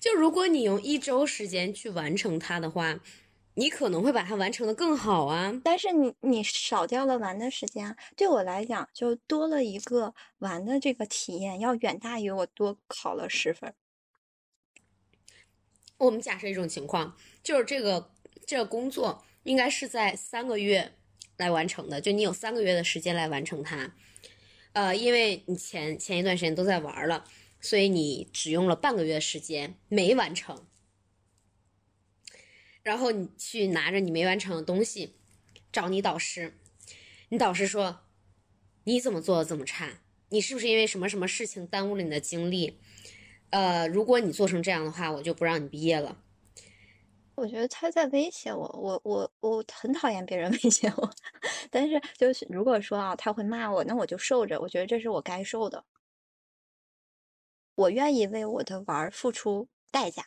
[0.00, 3.00] 就如果你用一周时间去完成它的话，
[3.54, 5.60] 你可能会把它完成的更好啊。
[5.64, 13.72] 但是你你少掉了玩的时间啊，对我来讲就多了一个玩的这个体验，要远大于我多考了十分。
[15.98, 18.10] 我们假设一种情况，就是这个
[18.44, 20.92] 这个工作应该是在三个月
[21.38, 23.94] 来完成的，就你有三个月的时间来完成它。
[24.74, 27.24] 呃，因为你前前一段时间都在玩了，
[27.66, 30.64] 所以你只用了半个月时间没完成。
[32.84, 35.16] 然后你去拿着你没完成的东西
[35.72, 36.56] 找你导师，
[37.30, 38.02] 你导师说
[38.84, 39.98] 你怎么做的这么差？
[40.28, 42.78] 你是不是因为什么什么事情耽误了你的精力？
[43.50, 46.22] 呃，如果你做成这样的话，我就不让你毕业了。
[47.34, 51.10] 我觉得他在威胁我，我我我很讨厌别人威胁我，
[51.68, 55.84] 但是就是如果说啊，他会骂我，那我就受着，我觉得这是我该受的，
[57.76, 60.24] 我愿意为我的玩儿付出代价，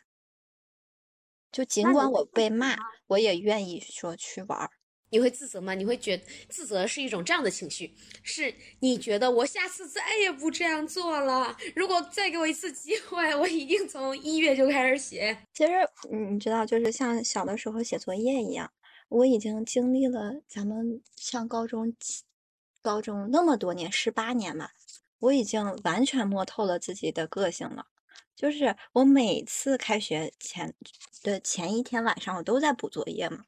[1.52, 2.76] 就尽管我被骂，
[3.08, 4.70] 我也愿意说去玩儿。
[5.12, 5.74] 你会自责吗？
[5.74, 11.56] 你会觉得自责是一种这样的情绪，是你觉得我下次再也不这样做了。
[11.74, 15.36] 如果再给我一次机会，我一定从一月就开始写。
[15.52, 15.72] 其实
[16.12, 18.72] 嗯你知道，就是像小的时候写作业一样，
[19.08, 22.22] 我已经经历了咱们上高中起，
[22.80, 24.70] 高中那么多年，十八年吧，
[25.20, 27.86] 我已经完全摸透了自己的个性了。
[28.34, 30.74] 就是我每次开学前
[31.22, 33.44] 的前一天晚上，我都在补作业嘛。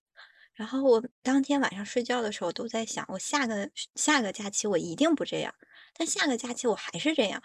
[0.54, 5.54] 然后我当天晚上睡觉的时候都在想，我下个下个假期我一定不这样，
[5.94, 7.42] 但下个假期我还是这样，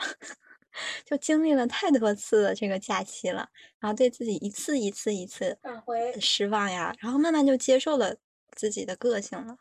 [1.06, 8.18] 就经历了太多次的这个假期了，然后对自己一次一次一次返回失望呀，然后慢慢就接受了
[8.52, 9.58] 自己的个性了。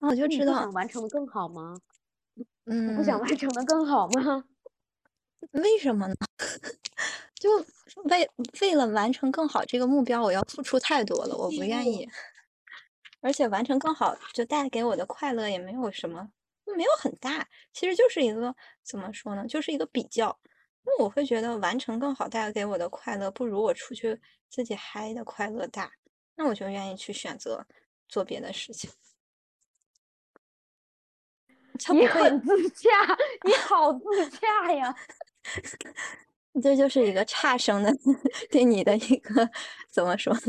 [0.00, 1.80] 我就知道想完成的更好吗？
[2.66, 4.44] 你嗯，不想完成的更好吗？
[5.52, 6.14] 为什么呢？
[7.34, 7.50] 就
[8.04, 8.28] 为
[8.62, 12.08] 为了完成更好这个目标，我要付出太多了，我不愿意。
[13.20, 16.30] 而且完成更好，就带给我的快乐也没有什么，
[16.76, 17.48] 没有很大。
[17.72, 20.38] 其实就是一个怎么说呢，就是一个比较。
[20.84, 25.92] 那我会觉得完成更好带给我的快乐，不如我出去自己嗨的快乐大。
[26.36, 27.66] 那我就愿意去选择
[28.08, 28.90] 做别的事情。
[31.92, 32.88] 你会很自洽，
[33.44, 34.94] 你好自洽呀！
[36.62, 37.92] 这就是一个差生的
[38.50, 39.50] 对你的一个
[39.90, 40.40] 怎么说呢？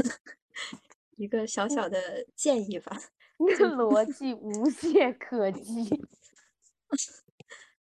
[1.17, 3.01] 一个小小的建议吧。
[3.37, 5.73] 逻辑无懈可击，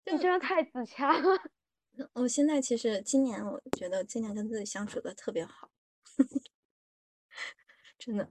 [0.06, 1.36] 你真的太自洽了。
[2.14, 5.68] 我现在其实今年我觉得今年跟自己相处的特别好，
[7.98, 8.30] 真的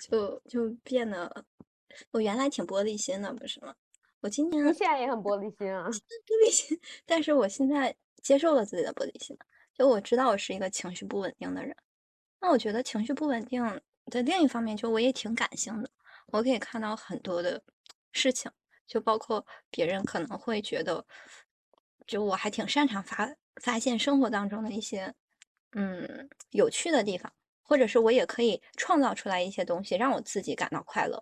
[0.00, 1.44] 就就变得，
[2.12, 3.74] 我原来挺玻璃心的，不是吗？
[4.24, 5.86] 我今年你现在也很玻璃心啊。
[5.90, 9.36] 玻璃心， 但是我现在接受了自己的玻璃心，
[9.74, 11.76] 就我知道我是一个情绪不稳定的人。
[12.40, 13.62] 那我觉得情绪不稳定
[14.06, 15.90] 的另一方面，就我也挺感性的，
[16.28, 17.62] 我可以看到很多的
[18.12, 18.50] 事情，
[18.86, 21.04] 就包括别人可能会觉得，
[22.06, 25.14] 就我还挺擅长发发现生活当中的一些
[25.72, 27.30] 嗯有趣的地方，
[27.62, 31.20] 或者是我也可以创造出来一些东西，让我自己感到快乐。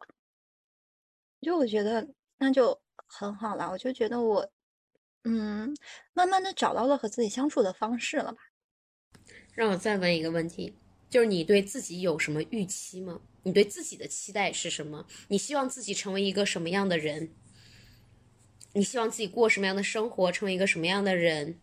[1.41, 2.81] 就我觉得那就
[3.13, 4.51] 很好了，我就觉得我
[5.25, 5.77] 嗯
[6.15, 8.39] 慢慢的找到了和自己相处的方式了吧。
[9.53, 10.75] 让我再问一个问题，
[11.11, 13.21] 就是你对自己有什么预期吗？
[13.43, 15.07] 你对自己的期待是什么？
[15.29, 17.35] 你希望自己成为一个什么样的人？
[18.73, 21.61] 你希望自己过什么样的生活，成为一个什么样的人？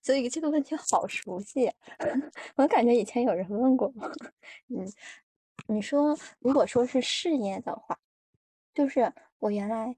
[0.00, 1.72] 所以这个问题好熟悉，
[2.56, 4.12] 我感觉以前有人问过我。
[4.68, 4.86] 嗯，
[5.66, 7.98] 你说如果说是事业的话，
[8.74, 9.12] 就是
[9.44, 9.94] 我原来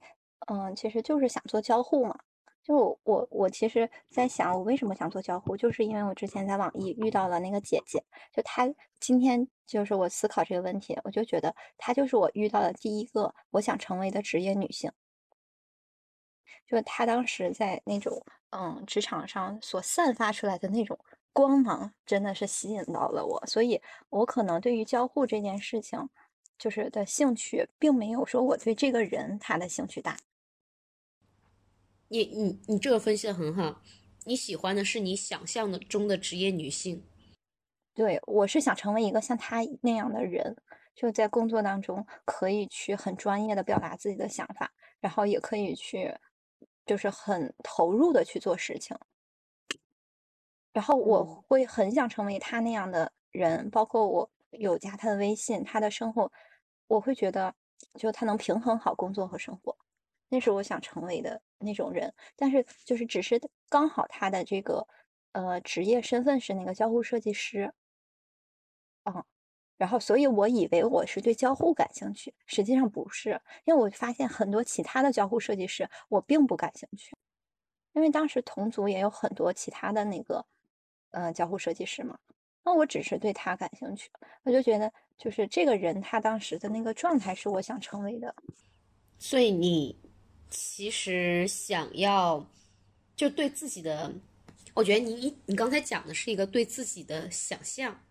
[0.48, 2.18] 嗯，其实就是想做交互嘛。
[2.64, 14.90] 就我我其实在想，我为什么想做交互，就是因为我之前在网易遇到了那个姐姐，就她今天就是我思考这个问题，我就觉得她就是我遇到的第一个我想成为的职业女性。
[16.66, 20.98] 就她当时在那种嗯职场上所散发出来的那种
[21.32, 23.80] 光芒，真的是吸引到了我，所以
[24.10, 26.08] 我可能对于交互这件事情，
[26.58, 30.16] 就是的兴趣，并没有说我对这个人他的兴趣大。
[32.08, 33.82] 你你你这个分析的很好，
[34.24, 37.04] 你喜欢的是你想象的中的职业女性。
[37.94, 40.56] 对，我是想成为一个像她那样的人，
[40.94, 46.14] 就在工作当中可以去很专业的表达自己的想法，然后也可以去
[46.84, 48.96] 就是很投入的去做事情。
[50.72, 56.30] 然后我嗯会很想成为他那样的人，包括我有加他的微信，他的生活，
[56.88, 57.54] 我会觉得
[57.94, 59.76] 就他能平衡好工作和生活，
[60.28, 62.12] 那是我想成为的那种人。
[62.36, 64.86] 但是就是只是刚好他的这个
[65.32, 67.72] 呃职业身份是那个交互设计师，
[69.04, 69.24] 嗯，
[69.76, 77.16] 然后所以我以为我是对交互感兴趣，实际上不是，因为我发现很多其他的交互设计师我并不感兴趣，
[77.92, 80.46] 因为当时同组也有很多其他的那个
[81.10, 82.18] 呃交互设计师嘛，
[82.66, 84.10] 那我只是对他感兴趣，
[84.42, 88.34] 我就觉得就是这个人他当时的那个状态是我想成为的，
[89.20, 89.96] 所以你
[90.50, 92.44] 其实想要
[93.14, 94.12] 就对自己的，
[94.74, 98.04] 我觉得你你你刚才讲的是一个对自己的想象，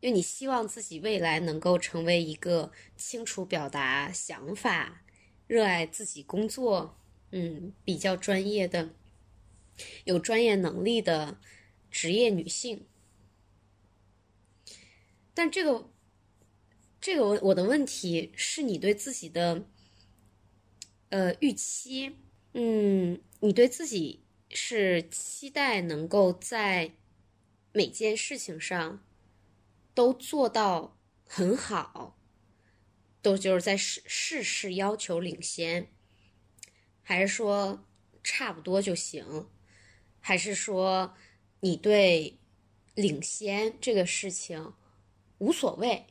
[0.00, 5.02] 因为你希望自己未来能够成为一个清楚表达想法、
[5.46, 6.98] 热爱自己工作，
[7.30, 8.90] 嗯，比较专业的、
[10.04, 11.38] 有专业能力的
[11.98, 12.86] 职业女性。
[15.34, 15.90] 但这个，
[17.00, 19.66] 这个我的问题是你对自己的。
[21.10, 22.16] 呃，预期，
[22.52, 26.92] 嗯，你对自己是期待能够在
[27.72, 29.02] 每件事情上
[29.94, 32.18] 都做到很好，
[33.22, 35.90] 都就是在事事事要求领先，
[37.02, 37.86] 还是说
[38.22, 39.48] 差不多就行？
[40.20, 41.14] 还是说
[41.60, 42.38] 你对
[42.94, 44.72] 领先这个事情
[45.38, 46.04] 无所谓？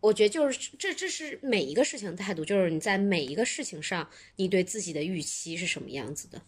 [0.00, 6.42] 我觉得就是这，这是每一个事情的态度，就是你在每一个事情上，你对自己的预期是什么样子的？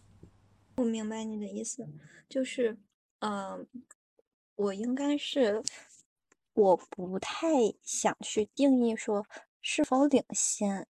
[0.77, 1.87] 我明白你的意思，
[2.29, 2.77] 就是，
[3.21, 3.65] 嗯，
[4.57, 5.63] 我应该是，
[6.55, 7.47] 我不太
[7.81, 9.25] 想去定义说
[9.61, 10.89] 是否领先，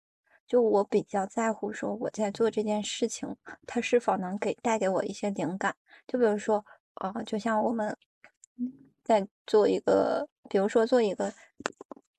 [0.51, 5.77] 就我比较在乎说我在做这件事情，它是否能给带给我一些灵感。
[6.05, 7.95] 就比如说，呃，就像我们
[9.01, 11.33] 在做一个，比如说做一个。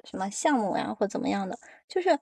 [0.05, 1.57] 什么项目呀，或怎么样的？
[1.87, 2.19] 就是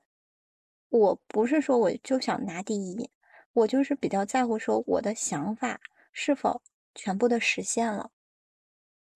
[0.88, 3.08] 我不是说我就想拿第一，
[3.54, 5.80] 我就是比较在乎说我的想法
[6.12, 6.60] 是否
[6.94, 8.10] 全部的实现了，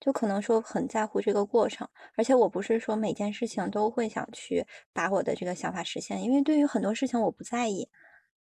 [0.05, 1.88] 就可能说很在乎这个过程。
[2.14, 7.88] 而且我不是说每件事情都会想去把我的这个想法实现，因为对于很多事情我不在意，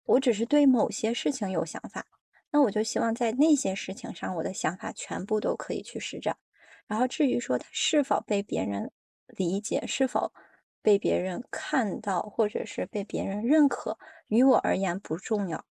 [0.05, 2.05] 我只是对某些事情有想法，
[2.51, 6.37] 那我就希望在那些事情上我的想法全部都可以去施展。
[6.87, 8.91] 然后至于说他是否被别人。
[9.37, 10.33] 理解是否
[10.81, 15.67] 被别人看到，或者是被别人认可，于我而言不重要。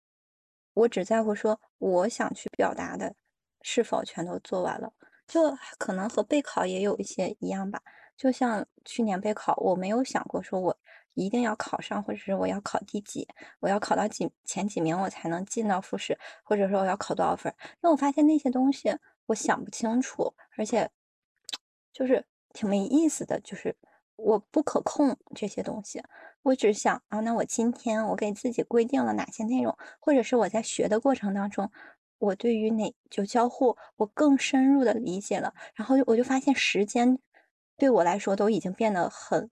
[0.73, 3.13] 我只在乎说，我想去表达的
[3.61, 4.91] 是否全都做完了。
[5.33, 7.81] 就可能和备考也有一些一样吧。
[8.15, 10.77] 就像去年备考，我没有想过说我
[11.15, 13.27] 一定要考上，或者是我要考第几，
[13.59, 17.51] 我要考到几前几名我才能进到复试，或者说我要考多少分。
[17.59, 20.91] 因为我发现那些东西我想不清楚，而且
[21.91, 22.23] 就是。
[22.55, 23.75] 挺没意思的，就是
[24.15, 26.03] 我不可控这些东西，
[26.43, 31.71] 我只想啊，那我今天我给自己规定了哪些内容，或者是我在学的过程当中，
[32.23, 37.19] 我对于哪就交互我更深入的理解了，然后我就发现时间
[37.75, 39.49] 对我来说都已经变得很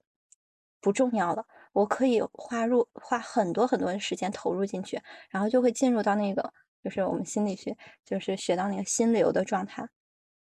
[0.80, 9.86] 不重要了，我可以花入花很多很多的时间投入进去，然后就会进入到那个就是我们心理学就是学到那个心流的状态，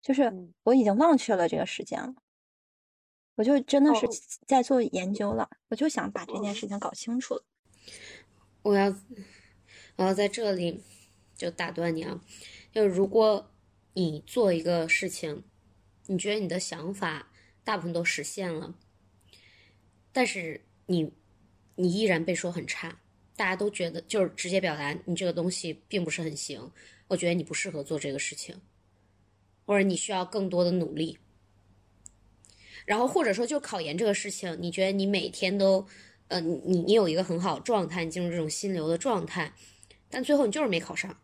[0.03, 0.33] 就是
[0.65, 2.13] 我已经忘却了这个时间了。
[3.37, 4.09] 我就真的是
[4.47, 7.45] 在做研究了，我就想把这件事情搞清楚了。
[8.63, 8.93] 我要，
[9.95, 10.83] 我要在这里
[11.37, 12.21] 就打断你啊！
[12.73, 13.51] 就如果
[13.95, 15.45] 你做一个事情，
[16.07, 17.31] 你觉得你的想法
[17.63, 18.75] 大部分都实现了，
[20.13, 21.13] 但是你
[21.75, 23.01] 你依然被说很差，
[23.37, 26.71] 大家都觉得就是直接表达你这个东西并不是很行，
[27.09, 28.61] 我觉得你不适合做这个事情，
[29.65, 31.19] 或者你需要更多的努力。
[32.85, 35.87] 然后或者说就考研这个事情，你觉得你每天都，
[36.29, 39.53] 呃，你你有一个很好状态，你进入这种心流的状态，
[40.09, 41.19] 但最后你就是没考上。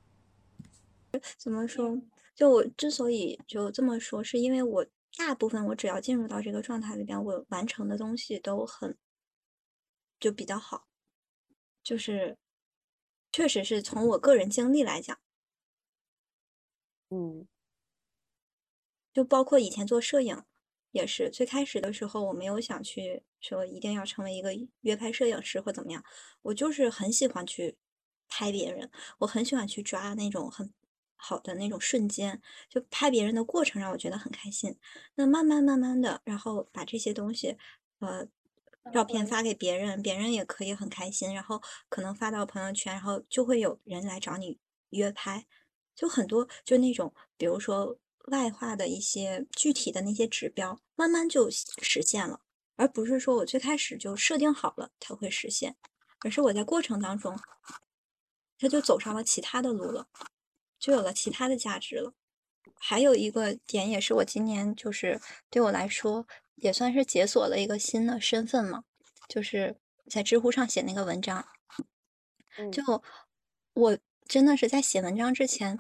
[1.37, 2.01] 怎么说？
[2.35, 4.87] 就我之所以就这么说，是因为我
[5.17, 8.97] 大部分我只要进入到这个状态里边，我完成的东西都很
[10.19, 10.87] 就比较好，
[11.83, 12.39] 就是
[13.31, 15.19] 确实是从我个人经历来讲，
[17.11, 17.47] 嗯，
[19.13, 20.45] 就包括以前做摄影。
[20.91, 24.53] 也是最开始的时候，我没有想去说一定要成为一个
[24.83, 26.05] 约拍摄影师或怎么样，
[26.43, 27.79] 我就是很喜欢去
[28.29, 28.91] 拍别人，
[29.21, 30.71] 我很喜欢去抓那种很
[31.23, 34.77] 好的那种瞬间，就拍别人的过程让我觉得很开心。
[35.15, 37.57] 那慢慢慢慢的，然后把这些东西，
[38.01, 38.27] 呃，
[38.93, 44.59] 照片发给别人，别人也可以很开心，然后可能发到朋友圈，然后就会有人来找你
[44.91, 45.47] 约拍，
[45.95, 47.99] 就很多就那种，比如说。
[48.27, 52.43] 外化的一些具体的那些指标，慢慢就实现了，
[52.77, 55.75] 而不是说我最开始就设定好了它会实现，
[56.21, 57.37] 而是我在过程当中，
[58.61, 60.07] 它就走上了其他的路了，
[60.83, 62.13] 就有了其他的价值了。
[62.75, 66.27] 还有一个点也是我今年就是对我来说
[66.57, 68.83] 也算是解锁了一个新的身份嘛，
[69.29, 69.77] 就是
[70.11, 71.47] 在知乎上写那个文章，
[72.73, 72.83] 就
[73.75, 75.79] 我真的是在写文章之前。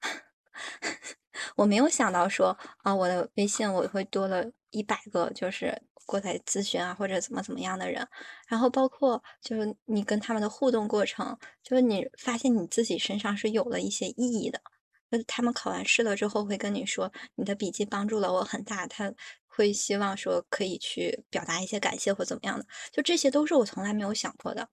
[1.56, 8.06] 我没有想到说啊，我的微信我会多了一百个，就是过来咨询啊，或者怎么怎么样的人。
[8.48, 14.60] 然后包括就是你跟他们的互动过程，就是你发现你自己身上是有了一些意义的。
[15.08, 19.12] 就他们考完试了之后会跟你说，你的笔记帮助了我很大，他
[19.46, 22.66] 会希望说可以去表达一些感谢或怎么样的。
[22.92, 24.68] 就这些都是我从来没有想过的。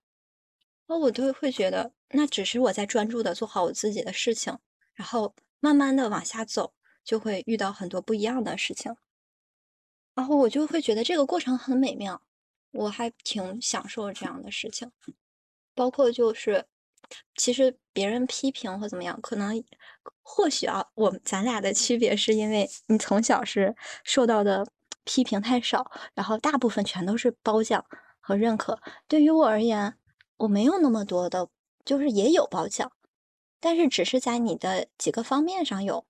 [0.88, 4.58] 那我都会觉得，那只是我在专注的做好我自己的事情，
[4.96, 5.34] 然后
[5.64, 6.74] 慢慢的往下走，
[7.06, 8.98] 就会遇到很多不一样的事情，
[10.14, 12.22] 然后我就会觉得这个过程很美妙，
[12.72, 14.92] 我还挺享受这样的事情，
[15.74, 16.66] 包括就是，
[17.38, 19.64] 其实别人批评或怎么样，可能
[20.22, 24.68] 或许啊，我咱俩的区别是因为你从小是受到的
[25.06, 27.86] 批评太少，然后大部分全都是褒奖
[28.20, 29.98] 和认可，对于我而言。
[30.38, 31.48] 我没有那么多的，
[31.86, 32.92] 就是也有褒奖，
[33.64, 36.06] 但是只是在你的几个方面上有，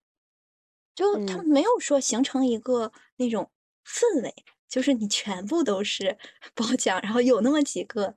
[0.96, 3.52] 就他没有说形成一个那种
[3.86, 4.34] 氛围，
[4.68, 6.18] 就是你全部都是
[6.56, 8.16] 褒奖，然后有那么几个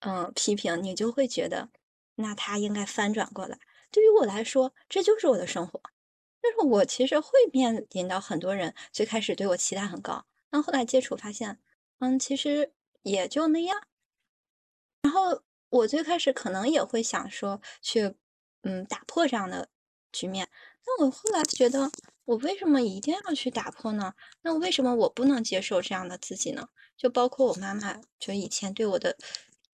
[0.00, 1.70] 嗯批评，你就会觉得
[2.16, 3.58] 那他应该翻转过来。
[3.90, 5.80] 对于我来说，这就是我的生活。
[6.42, 11.58] 但是我其实会面临到很多人最开始对我期待很高，但后来接触发现，
[12.00, 13.86] 嗯，其实也就那样。
[15.00, 18.14] 然后我最开始可能也会想说去，
[18.66, 19.68] 嗯，打破这样的
[20.12, 20.48] 局面。
[20.84, 21.90] 那我后来觉得，
[22.24, 24.14] 我为什么一定要去打破呢？
[24.42, 26.68] 那为什么我不能接受这样的自己呢？
[26.96, 29.16] 就包括我妈妈，就以前对我的，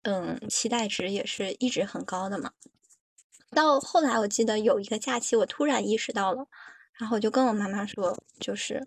[0.03, 2.53] 嗯，期待值也是一直很高的嘛。
[3.51, 6.47] 到后来，我记得有一个假期，我突然意识到了，
[6.95, 8.87] 然后我就跟我妈妈说，就是。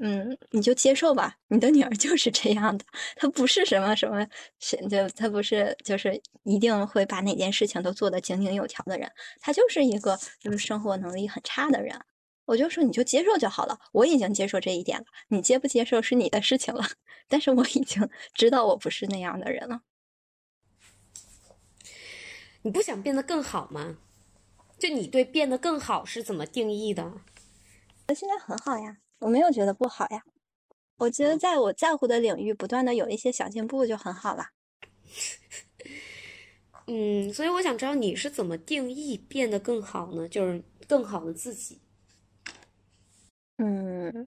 [0.00, 2.84] 嗯，你就接受吧，你的女儿就是这样的，
[3.16, 4.26] 她不是什么什么，
[4.58, 9.10] 是就她不是就是一定会把哪件事情都做得井井有条的人，
[9.40, 11.98] 她就是一个就是生活能力很差的人。
[12.46, 16.84] 我就说你就接受就好了，我已经接受这一点了，你接不接受是你的事情了。
[17.28, 19.82] 但是我已经知道我不是那样的人了。
[22.62, 23.98] 你不想变得更好吗？
[24.78, 27.12] 就你对变得更好是怎么定义的？
[28.08, 28.96] 我现在很好呀。
[29.20, 30.22] 我没有觉得不好呀，
[30.96, 34.46] 我觉得在我在乎的领域不断的有一些小进步就很好了。
[36.86, 40.28] 嗯，所以我想知道你是怎么定义变得更好呢？
[40.28, 41.80] 就是更好的自己。
[43.58, 44.26] 嗯，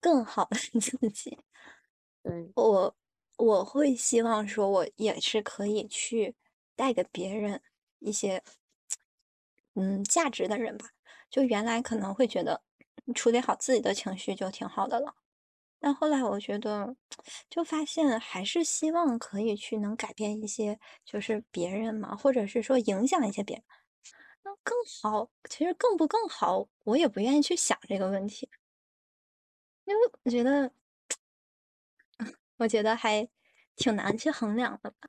[0.00, 1.38] 更好的自己。
[2.24, 2.96] 嗯，我
[3.38, 6.36] 我会希望说，我也是可以去
[6.76, 7.62] 带给别人
[8.00, 8.42] 一些
[9.74, 10.90] 嗯价值的人吧。
[11.30, 12.65] 就原来可能会觉得。
[13.14, 15.14] 处理好自己的情绪就挺好的了，
[15.80, 16.96] 但后来我觉得，
[17.50, 23.64] 就发现还是希望可以去能改变一些，就是别人嘛，或者是说影响一些别人，
[24.44, 25.30] 那更好。
[25.50, 28.48] 其实更不更好，我也不愿意去想这个问题，
[29.84, 30.72] 因为我觉得，
[32.58, 33.28] 我觉得还
[33.76, 35.08] 挺难去衡量的吧。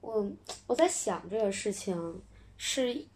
[0.00, 0.32] 我
[0.66, 2.22] 我在想这个事情
[2.56, 3.08] 是。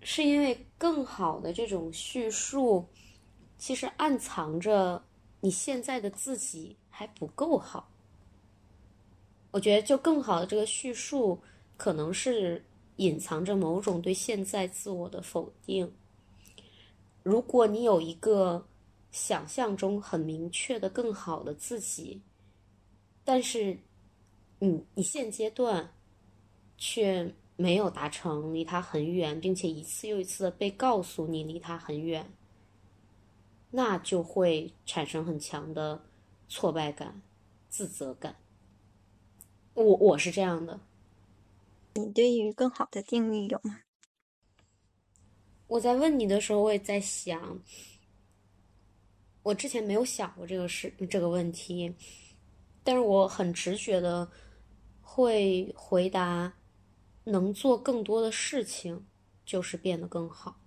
[0.00, 2.86] 是因为更好的这种叙述，
[3.58, 5.04] 其实暗藏着
[5.40, 7.90] 你现在的自己还不够好。
[9.50, 11.42] 我觉得，就更好的这个叙述，
[11.76, 12.64] 可能是
[12.96, 15.92] 隐藏着某种对现在自我的否定。
[17.22, 18.66] 如果你有一个
[19.10, 22.22] 想象中很明确的更好的自己，
[23.24, 23.78] 但是，
[24.60, 25.92] 你你现阶段
[26.76, 27.34] 却。
[27.60, 32.32] 没有达成，离他很远，并且一次又一次的被告诉你离他很远，
[33.72, 36.04] 那就会产生很强的
[36.48, 37.20] 挫败感、
[37.68, 38.36] 自责感。
[39.74, 40.78] 我我是这样的。
[41.94, 43.80] 你对于更好的定义有吗？
[45.66, 47.60] 我在问你的时候，我也在想，
[49.42, 51.92] 我之前没有想过这个事这个问题，
[52.84, 54.30] 但是我很直觉的
[55.00, 56.54] 会回答。
[57.30, 59.06] 能做更多的事情，
[59.44, 60.60] 就是变得更好。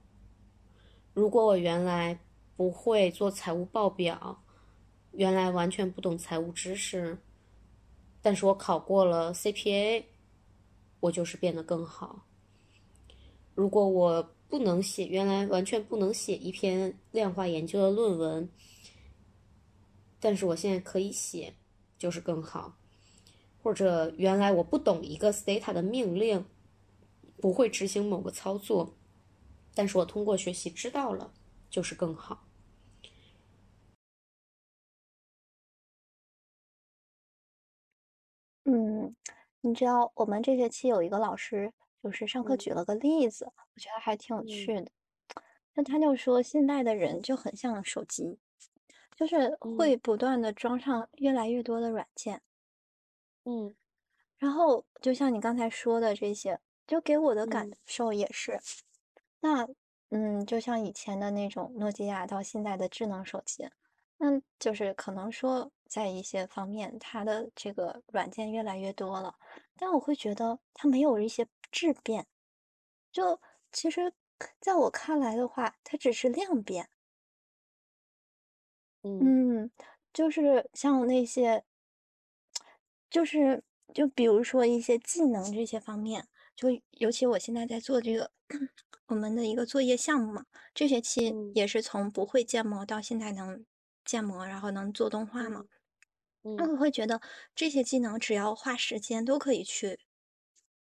[1.14, 2.20] 如果我原来
[2.56, 4.44] 不会做财务报表，
[5.12, 7.18] 原来完全不懂财务知识，
[8.22, 10.06] 但是我考过了 CPA，
[11.02, 12.26] 我就是变得更好。
[13.54, 18.50] 如果我不能写，原来完全不能写一篇量化研究的论文，
[20.20, 21.56] 但是我现在可以写，
[21.98, 22.78] 就是更好。
[23.62, 26.46] 或者原来我不懂一个 Stata 的命令，
[27.40, 28.96] 不会执行某个操作，
[29.76, 31.32] 但是我通过学习知道了，
[31.70, 32.48] 就是更好。
[38.66, 39.16] 嗯，
[39.62, 44.92] 你知道我们这学期有一个老师，就是上课举了个例子，我觉得还挺有趣的。
[45.74, 48.38] 那他就说现在的人就很像手机，
[49.16, 52.42] 就是会不断的装上越来越多的软件。
[53.46, 53.76] 嗯。
[54.38, 57.76] 然后就像你刚才说的这些，就给我的感嗯。
[57.86, 58.60] 受也是，
[59.42, 59.68] 那
[60.12, 63.70] 嗯，就像以前的那种诺基亚到现在的智能手机，
[64.18, 69.36] 那就是可能说在一些方面它的这个软件越来越多了，
[69.78, 72.28] 但我会觉得它没有一些质变，
[73.12, 74.14] 就其实
[74.62, 76.90] 在我看来的话，它只是量变。
[79.04, 79.34] 嗯。
[79.54, 79.70] 嗯，
[80.14, 81.64] 就是像那些，
[83.12, 88.32] 就是就比如说一些技能这些方面，就尤其我现在在做这个
[89.08, 93.66] 我们的一个作业项目嘛，这学期嗯也是从不会建模到现在能
[94.06, 95.66] 建模，然后能做动画嘛。
[96.56, 97.22] 那嗯我会觉得
[97.56, 100.00] 这些技能只要花时间都可以去，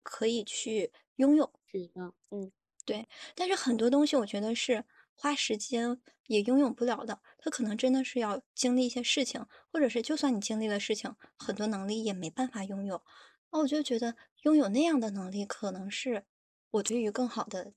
[0.03, 1.53] 可以去拥有。
[1.71, 2.51] 是的，嗯
[2.85, 4.83] 对，但是很多东西我觉得是
[5.19, 13.03] 花时间也拥有不了的，他可能真的是要经历一些事情，或者是就算你经历了事情，很多能力也没办法拥有。
[13.51, 16.25] 那我就觉得拥有那样的能力，可能是
[16.69, 17.73] 我对于更好的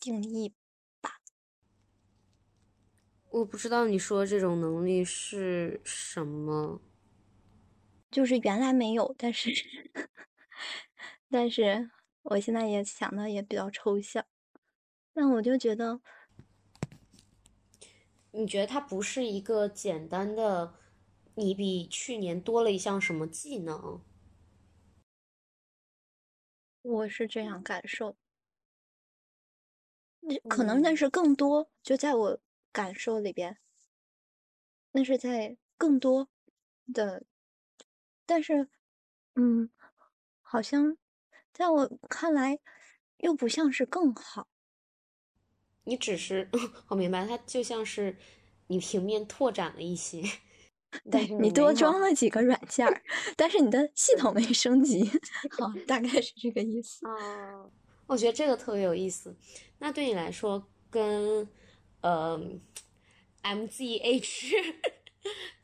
[0.00, 0.54] 定义
[1.00, 1.20] 吧。
[3.30, 6.80] 我不知道你说这种能力是什么。
[8.10, 9.50] 就是原来没有，但是
[11.30, 11.90] 但是
[12.22, 14.26] 我现在也想的也比较抽象。
[15.12, 16.00] 但我就觉得，
[18.32, 20.74] 你觉得它不是一个简单的，
[21.34, 24.00] 你比去年多了一项什么技能？
[26.84, 28.16] 我是这样感受。
[30.22, 32.38] 那可能那嗯是更多，就在我
[32.72, 33.58] 感受里边，
[34.92, 36.28] 那是在更多
[36.92, 37.24] 的，
[38.26, 38.68] 但是，
[39.34, 39.70] 嗯，
[40.42, 40.96] 好像
[41.52, 42.58] 在我看来
[43.18, 44.48] 又不像是更好。
[45.84, 46.48] 你只是，
[46.88, 48.16] 我明白，它就像是
[48.68, 50.22] 你平面拓展了一些，
[51.10, 53.02] 但是你多装了几个软件儿，
[53.36, 55.04] 但是你的系统没升级。
[55.50, 57.06] 好，大概是这个意思。
[57.06, 57.70] 哦，
[58.06, 59.36] 我觉得这个特别有意思。
[59.78, 61.48] 那对你来说，跟
[62.02, 62.40] 呃
[63.42, 64.74] MZH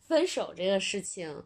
[0.09, 1.45] 分手这个事情，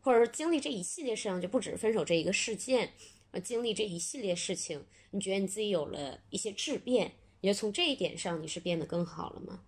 [0.00, 2.92] 或者说经历这一系列事情，就不只是分手这一个事件，
[3.32, 7.12] 呃，经历这一系列事情，你觉得你自己有了一些质变？
[7.46, 9.62] 你觉得从这一点上，你是变得更好了吗？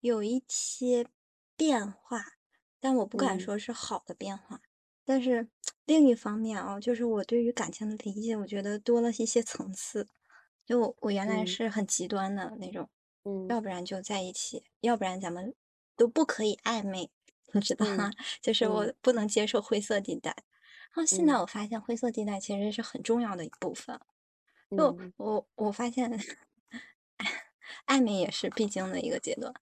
[0.00, 1.06] 有一些
[1.54, 2.38] 变化，
[2.80, 4.62] 但我不敢嗯说是好的变化。
[5.04, 5.50] 但是
[5.84, 10.08] 另一方面啊，就是我对于感情的理解，我觉得多了一些层次。
[10.64, 12.88] 就我我原来嗯是很极端的那种，
[13.24, 15.54] 嗯要不然就在一起，要不然咱们
[15.94, 17.10] 都不可以暧昧，
[17.52, 18.10] 你知道吗？
[18.40, 20.30] 就是我嗯不能接受灰色地带。
[20.30, 24.00] 然后现在嗯我发现灰色地带其实是很重要的一部分。
[24.68, 26.10] 就嗯我我发现，
[27.86, 29.52] 暧昧也是必经的一个阶段。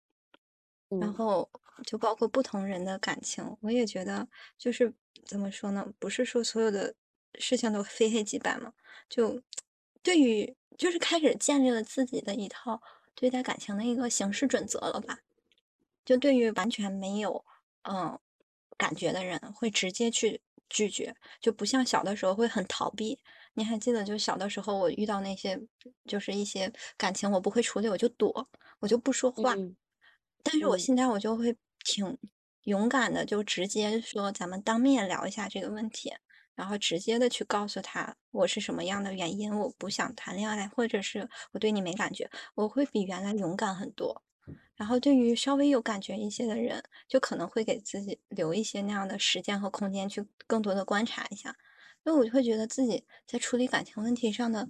[0.89, 1.51] 然嗯后
[1.85, 4.95] 就包括不同人的感情，我也觉得就是
[5.25, 5.93] 怎么说呢？
[5.99, 6.95] 不是说所有的
[7.39, 8.73] 事情都非黑即白嘛。
[9.09, 9.43] 就
[10.03, 12.81] 对于就是开始建立了自己的一套
[13.15, 15.19] 对待感情的一个行事准则了吧。
[16.05, 17.45] 就对于完全没有
[17.83, 18.19] 嗯
[18.77, 23.19] 感觉的人，会直接去拒绝，就不像小的时候会很逃避。
[23.55, 25.61] 你还记得，就小的时候我遇到那些
[26.07, 28.49] 就是一些感情我不会处理，我就躲，
[28.81, 29.55] 我就不说话。
[29.55, 29.77] 嗯
[30.43, 32.19] 但是我嗯现在我就会挺
[32.65, 36.13] 勇敢的，就直接说咱们当面聊一下这个问题，
[36.55, 44.23] 然后直接的去告诉他我是什么样的原因，我不想谈恋爱，或者是我对你没感觉，我会比原来勇敢很多。
[44.77, 51.57] 然后对于稍微有感觉一些的人，就可能会给自己留一些那样的时间和空间去更多的观察一下，
[52.05, 54.69] 因为我就会觉得自己在处理感情问题上的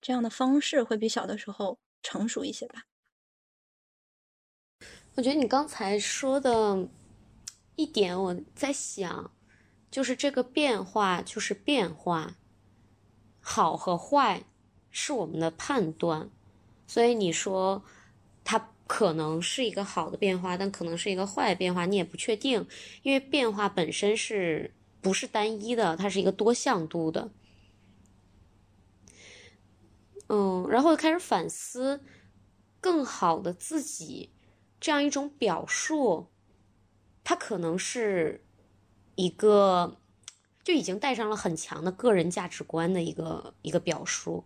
[0.00, 2.84] 这样的方式会比小的时候成熟一些吧。
[5.16, 6.88] 我觉得你刚才说的
[7.76, 9.30] 一点，我在想，
[9.90, 12.36] 就是这个变化就是变化，
[13.40, 14.44] 好和坏
[14.90, 16.30] 是我们的判断，
[16.86, 17.84] 所以你说
[18.42, 22.66] 它可能是一个好的变化，但可能是一个坏的变化，你也不确定，
[23.02, 24.72] 因为变化本身是
[25.04, 27.30] 不是单一的，它是一个多向度的。
[30.28, 32.02] 嗯，然后开始反思
[32.80, 34.30] 更好的自己。
[34.80, 36.28] 这样一种表述，
[37.22, 38.44] 它可能是
[39.14, 39.98] 一个
[40.62, 44.44] 就已经带上了很强的个人价值观的一个一个表述。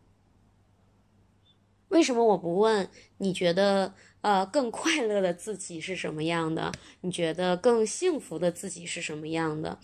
[1.88, 6.72] 为什么我不问你觉得呃更快乐的自己是什么样的？
[7.00, 9.78] 你觉得更幸福的自己是什么样的？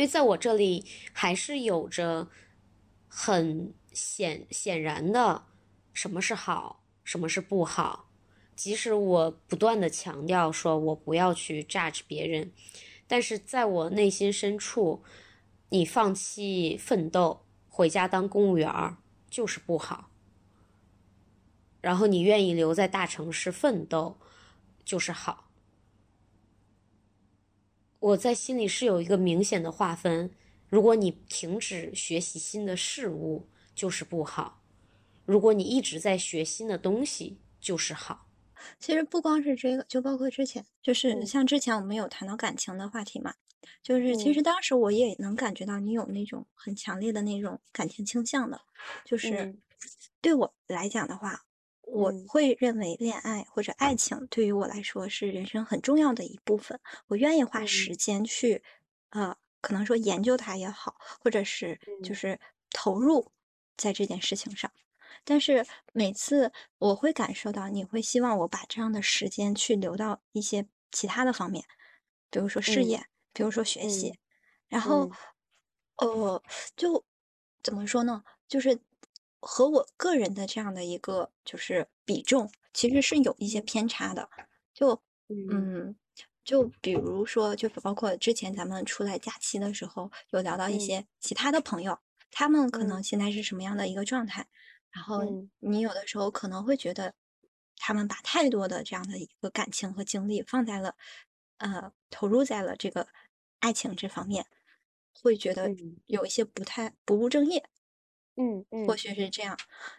[0.00, 2.30] 因为在我这里还是有着
[3.06, 5.44] 很显显然的
[5.92, 8.08] 什么是好，什么是不好。
[8.56, 12.50] 即使我不断的强调说我不要去 judge 别人，
[13.06, 15.04] 但是在我内心深处，
[15.68, 18.96] 你放弃奋斗，回家当公务员
[19.28, 20.08] 就是不好。
[21.82, 24.18] 然后你愿意留在大城市奋斗，
[24.82, 25.49] 就是好。
[28.00, 30.30] 我在心里是有一个明显的划分：
[30.68, 34.62] 如果你停止学习新的事物，就是不好；
[35.26, 38.26] 如果你一直在学新的东西，就是好。
[38.78, 43.34] 其实不光是这个，就包括之前，就是像之前我们有谈到感情的话题嘛，
[43.82, 48.58] 就是其实当时我也能感觉到你有那种很强烈的那种感情倾向的，
[49.04, 49.54] 就是
[50.22, 51.44] 对我来讲的话，
[51.92, 56.78] 我会认为恋爱或者爱情对于我来说是人生很重要的一部分，
[57.08, 58.62] 我愿意花时间去，
[59.10, 62.38] 呃，可能说研究它也好，或者是就是
[62.70, 63.32] 投入
[63.76, 64.70] 在这件事情上。
[65.24, 71.64] 但是每次我会感受到，你会希望我把这样的时间去留到一些其他的方面，
[72.30, 74.18] 比如说事业，比如说学习，
[74.68, 75.10] 然后，
[75.96, 76.42] 呃，
[76.76, 77.04] 就
[77.62, 78.24] 怎么说呢？
[78.48, 78.80] 就是
[79.40, 84.28] 和我个人的这样的一个就是比重，其实是有一些偏差的。
[84.74, 85.96] 就嗯，
[86.44, 91.98] 就比如说，就包括之前咱们出来假期的时候，有聊到一些其他的朋友，
[92.30, 94.46] 他们可能现在是什么样的一个状态。
[94.90, 95.22] 然后
[95.60, 97.14] 你有的时候可能会觉得，
[97.76, 100.96] 他们把太多的这样的一个感情和精力放在了，
[101.58, 103.06] 呃，投入在了这个
[103.60, 104.46] 爱情这方面，
[105.22, 105.70] 会觉得
[106.06, 107.68] 有一些不太不务正业。
[108.36, 109.58] 嗯嗯，或许是这样，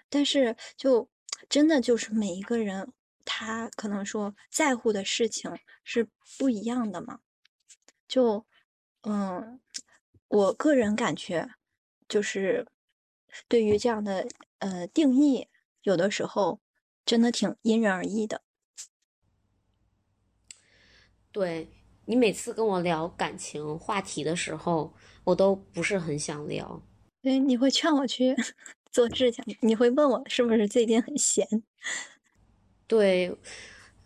[0.09, 1.09] 但是就
[1.49, 2.91] 真的就是每一个人
[3.25, 5.51] 他可能说在乎的事情
[5.83, 6.07] 是
[6.37, 7.19] 不一样的嘛。
[8.07, 8.45] 就
[9.03, 9.59] 嗯，
[10.27, 11.49] 我个人感觉
[12.07, 12.67] 就是
[13.47, 14.27] 对于这样的。
[14.61, 15.47] 呃，定义
[15.81, 16.61] 有的时候
[17.03, 18.43] 真的挺因人而异的。
[21.31, 21.67] 对
[22.05, 26.83] 你每次跟我聊感情话题的时候，我都不是很想聊。
[27.21, 28.35] 对，你会劝我去
[28.91, 31.47] 做事情，你会问我是不是最近很闲。
[32.87, 33.37] 对，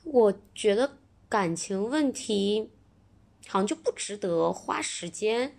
[0.04, 1.00] 我觉得
[1.30, 2.72] 感情问题
[3.48, 5.56] 好像就不值得花时间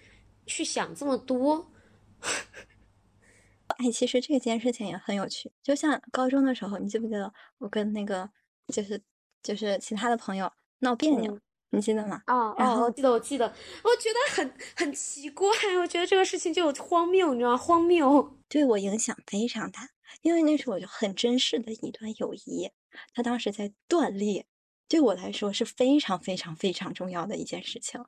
[0.47, 1.73] 去想这么多。
[3.79, 5.51] 哎，其实这件事情也很有趣。
[5.63, 8.31] 就像高中的时候，你记不记得我跟那个
[8.69, 9.03] 就是
[9.43, 11.39] 就是其他的朋友闹别扭，
[11.71, 12.23] 你记得吗？
[12.27, 15.49] 哦，然后记得我记得，我觉得很很奇怪，
[15.81, 17.57] 我觉得这个事情就有荒谬，你知道吗？
[17.57, 19.91] 荒谬，对我影响非常大。
[20.23, 22.71] 因为那是我就很珍视的一段友谊，
[23.13, 24.47] 他当时在断裂，
[24.89, 28.05] 对我来说是非常非常非常重要的一件事情。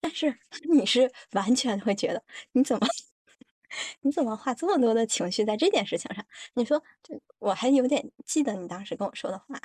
[0.00, 0.38] 但是
[0.72, 2.22] 你是完全会觉得
[2.52, 2.86] 你怎么？
[4.02, 6.24] 你怎么花这么多的情绪在这件事情上？
[6.54, 9.58] 你说，这我还有点记得你当时跟我说的话。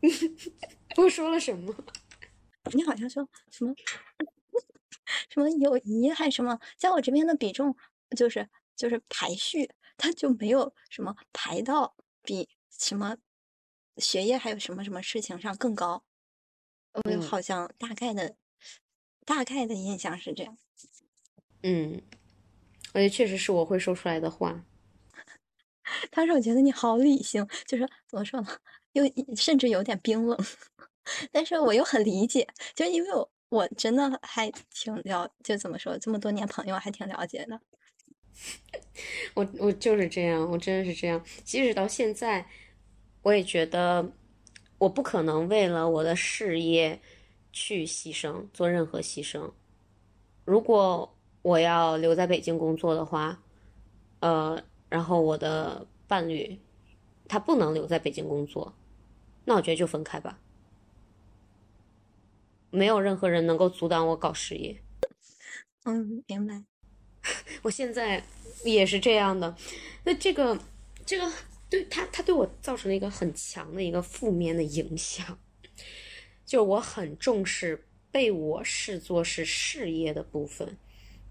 [0.96, 1.74] 我说了什么？
[2.72, 3.74] 你好像说什么
[5.28, 7.76] 什么友谊还是什么，在我这边的比重
[8.16, 13.16] 就是就是排序，它就没有什么排到比什么
[13.96, 16.04] 学业还有什么什么事情上更高。
[16.92, 18.36] 我好像大概的
[19.24, 20.58] 大概的印象是这样。
[21.62, 22.02] 嗯。
[22.92, 24.64] 我觉得确实是我会说出来的话。
[26.10, 28.48] 但是我觉得你好理性，就是怎么说呢，
[28.92, 29.04] 又
[29.36, 30.36] 甚至有点冰冷，
[31.32, 37.60] 但是我又很理解，就因为我我真的还挺了，就怎么说，这么多年朋友还挺了解的。
[39.34, 41.22] 我我就是这样，我真的是这样。
[41.44, 42.46] 即使到现在，
[43.22, 44.12] 我也觉得
[44.78, 47.00] 我不可能为了我的事业
[47.52, 49.50] 去牺牲，做任何牺牲。
[50.44, 51.16] 如果。
[51.42, 53.42] 我要留在北京工作的话，
[54.18, 56.60] 呃，然后我的伴侣
[57.26, 58.74] 他不能留在北京工作，
[59.46, 60.38] 那我觉得就分开吧。
[62.70, 64.80] 没有任何人能够阻挡我搞事业。
[65.84, 66.62] 嗯，明白。
[67.62, 68.24] 我现在
[68.64, 69.56] 也是这样的。
[70.04, 70.58] 那这个，
[71.04, 71.30] 这个
[71.68, 75.38] 对他，他对我造成了一个很强的一个负面的影响，
[76.46, 80.76] 就是我很重视被我视作是事业的部分。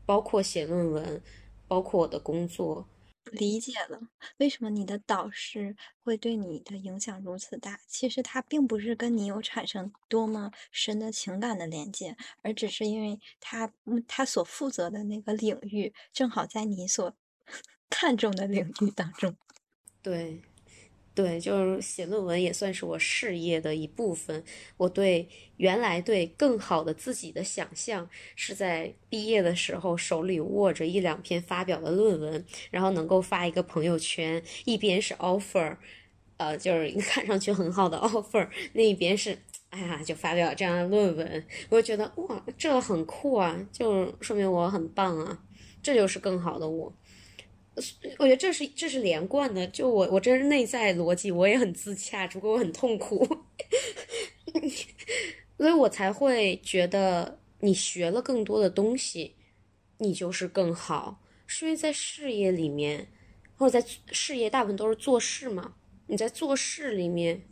[0.05, 1.21] 包括写论文，
[1.67, 2.87] 包括我的工作，
[3.31, 4.01] 理解了
[4.37, 7.79] 为什么你的导师会对你的影响如此大。
[7.87, 13.71] 其实他并不是跟你有产生多么深的情感的连接，而只是因为他
[14.07, 17.15] 他所负责的那个领域正好在你所
[17.89, 19.35] 看重的领域当中。
[20.01, 20.41] 对，
[21.21, 24.41] 对，就是写论文也算是我事业的一部分。
[24.77, 35.75] 我对原来对更好的自己的想象，是在毕业的时候手里握着一两篇发表的论文，然后能够发一个朋友圈，一边是 offer，
[36.37, 39.37] 呃，就是看上去很好的 offer，另一边是，
[39.71, 45.43] 哎呀，就发表这样的论文，我就觉得哇，这很酷啊，就说明我很棒啊，
[45.83, 46.93] 这就是更好的我。
[48.17, 53.25] 我觉得这是这是连贯的，就我我这是内在逻辑，我也很自洽，只不过我很痛苦，
[55.57, 59.35] 所以我才会觉得你学了更多的东西，
[59.97, 63.07] 你就是更好，是因为在事业里面，
[63.55, 65.75] 或者在事业大部分都是做事嘛，
[66.07, 67.43] 你在做事里面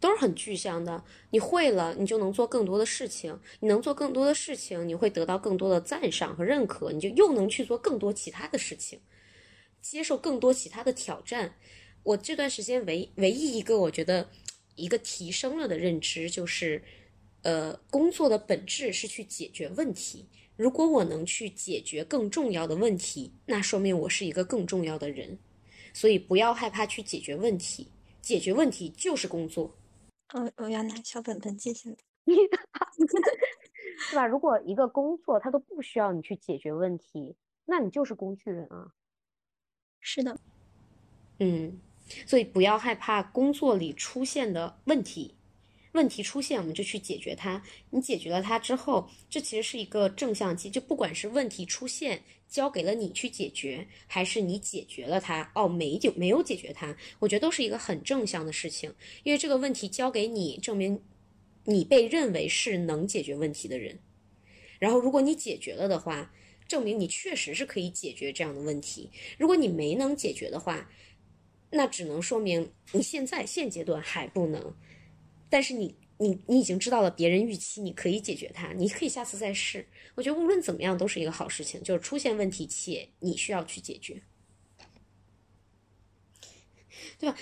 [0.00, 9.00] 都是很具象的，你会了，你就能做更多的事情，你能做更多的事情，你会得到更多的赞赏和认可，你就又能去做更多其他的事情。
[9.90, 11.54] 接受更多其他的挑战。
[12.02, 14.28] 我这段时间唯唯一一个我觉得
[14.76, 16.82] 一个提升了的认知就是，
[17.42, 20.28] 呃，工作的本质是去解决问题。
[20.56, 25.38] 如果我能去解决更重要的问题，那说明我是一个更重要的人。
[25.94, 27.88] 所以不要害怕去解决问题，
[28.20, 29.74] 解决问题就是工作。
[30.34, 31.96] 我我要拿小本本记下来，
[34.10, 34.26] 是吧？
[34.26, 37.34] 如果一个工作它都不需要你去解决问题，
[37.64, 38.92] 那你就是工具人啊。
[40.00, 40.38] 是的，
[41.38, 41.78] 嗯，
[42.26, 45.34] 所以不要害怕工作里出现的问题，
[45.92, 47.62] 问题出现我们就去解决它。
[47.90, 50.70] 你解决了它之后，这其实是一个正向期。
[50.70, 58.94] 就不管是问题出现交给了你去解决，还是你解决了它，哦，没就没有解决它，我觉得都是一个很正向的事情。
[59.24, 61.02] 因为这个问题交给你，证明
[61.64, 63.98] 你被认为是能解决问题的人。
[64.78, 66.32] 然后如果你解决了的话。
[66.68, 69.10] 证明你确实是可以解决这样的问题。
[69.38, 70.88] 如果你没能解决的话，
[71.70, 74.76] 那只能说明你现在现阶段还不能。
[75.50, 79.86] 但是你你你已经知道了别人预期你可以解决它，你可以下次再试。
[80.14, 84.22] 我觉得无论怎么样都是一个好事情，就是出现问题且你需要去解决，
[87.18, 87.36] 对吧？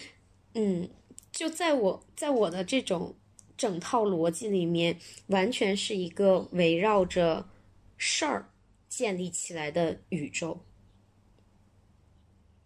[0.54, 0.88] 嗯，
[1.32, 3.16] 就在我在我的这种
[3.56, 7.48] 整套逻辑里面，完全是一个围绕着
[7.96, 8.50] 事儿。
[8.96, 10.64] 建立起来的宇宙，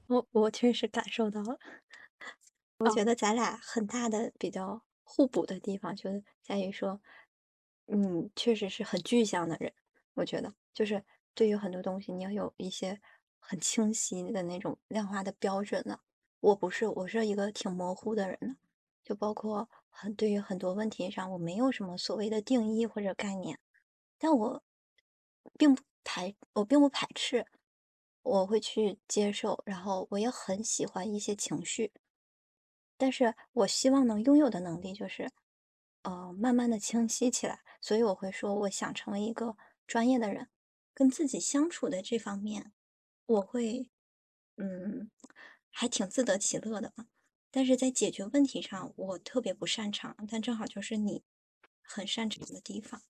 [0.06, 1.58] 我我确实感受到了。
[2.78, 6.08] 我觉得咱俩很大的比较互补的地方，就
[6.40, 7.00] 在于说，
[7.86, 9.72] 嗯，确实是很具象的人。
[10.14, 11.04] 我觉得，就是
[11.34, 13.00] 对于很多东西，你要有一些
[13.40, 15.98] 很清晰的那种量化的标准呢。
[16.38, 18.54] 我不是，我是一个挺模糊的人呢。
[19.02, 23.58] 就包括很对于很多问题上，我没有什么所谓的定义或者概念，
[24.16, 24.62] 但我
[25.58, 25.82] 并不。
[26.04, 27.46] 排我并不排斥，
[28.22, 31.92] 我会去接受，然后我也很喜欢一些情绪，
[32.96, 35.30] 但是我希望能拥有的能力就是，
[36.02, 37.60] 呃，慢慢的清晰起来。
[37.80, 40.48] 所以我会说，我想成为一个专业的人，
[40.92, 42.72] 跟自己相处的这方面，
[43.26, 43.90] 我会，
[44.56, 45.10] 嗯，
[45.70, 46.92] 还挺自得其乐的。
[47.50, 51.24] 但是在解决问题上，我特别不擅长，但正好就是你
[51.82, 53.02] 很擅长的地方。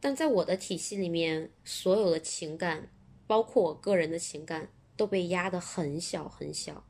[0.00, 2.90] 但在我的体系里面，所有的情感，
[3.26, 6.86] 包括我个人的情感，都被压得很小很小，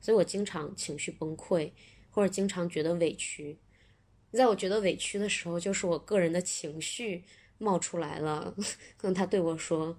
[0.00, 1.72] 所以我经常情绪崩溃，
[2.10, 3.58] 或者经常觉得委屈。
[4.32, 7.24] 在我觉得委屈的时候，就是我个人的情绪
[7.58, 8.54] 冒出来了，
[8.98, 9.96] 可能他对我说：“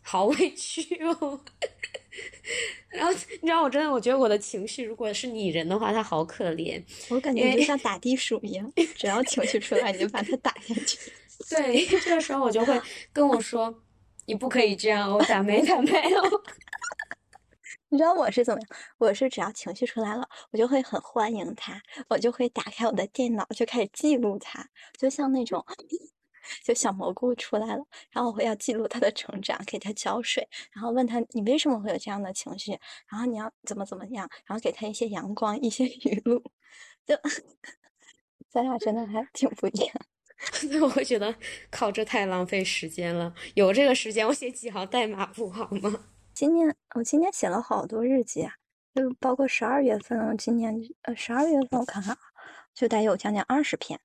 [0.00, 1.40] 好委屈哦。”
[2.88, 6.80] 然后你知道，我真的我觉得我的情绪，如果是拟人的话，他好可怜。
[7.08, 11.12] 我感觉就像打地鼠一样，只要情绪出来，你就把它打下去。
[11.56, 12.80] 对，这个时候我就会
[13.12, 13.72] 跟我说
[14.26, 16.22] ：“你不可以这样，我打没打没有。
[17.90, 18.68] ”你知道我是怎么样？
[18.98, 25.64] 我是只要情绪出来了，我就会很欢迎他，我就会打开我的电脑，就开始记录他，就像那种，
[26.64, 32.72] 就小蘑菇出来了，然后我会要记录他的成长，给他浇水，然后问他你为什么会有这样的情绪，
[33.08, 36.42] 然后你要怎么怎么样，然后给他一些阳光，一些语录，
[37.06, 37.14] 就
[38.50, 39.94] 咱俩真的还挺不一样。
[40.70, 41.34] 那我会觉得
[41.70, 43.34] 靠，这太浪费时间了。
[43.54, 46.04] 有这个时间，我写几行代码不好吗？
[46.34, 48.52] 今年我今年写了好多日记啊，
[48.94, 50.36] 就包括十二月份。
[50.36, 52.18] 今年呃十二月份我看看啊，
[52.74, 54.00] 就得有将近二十篇。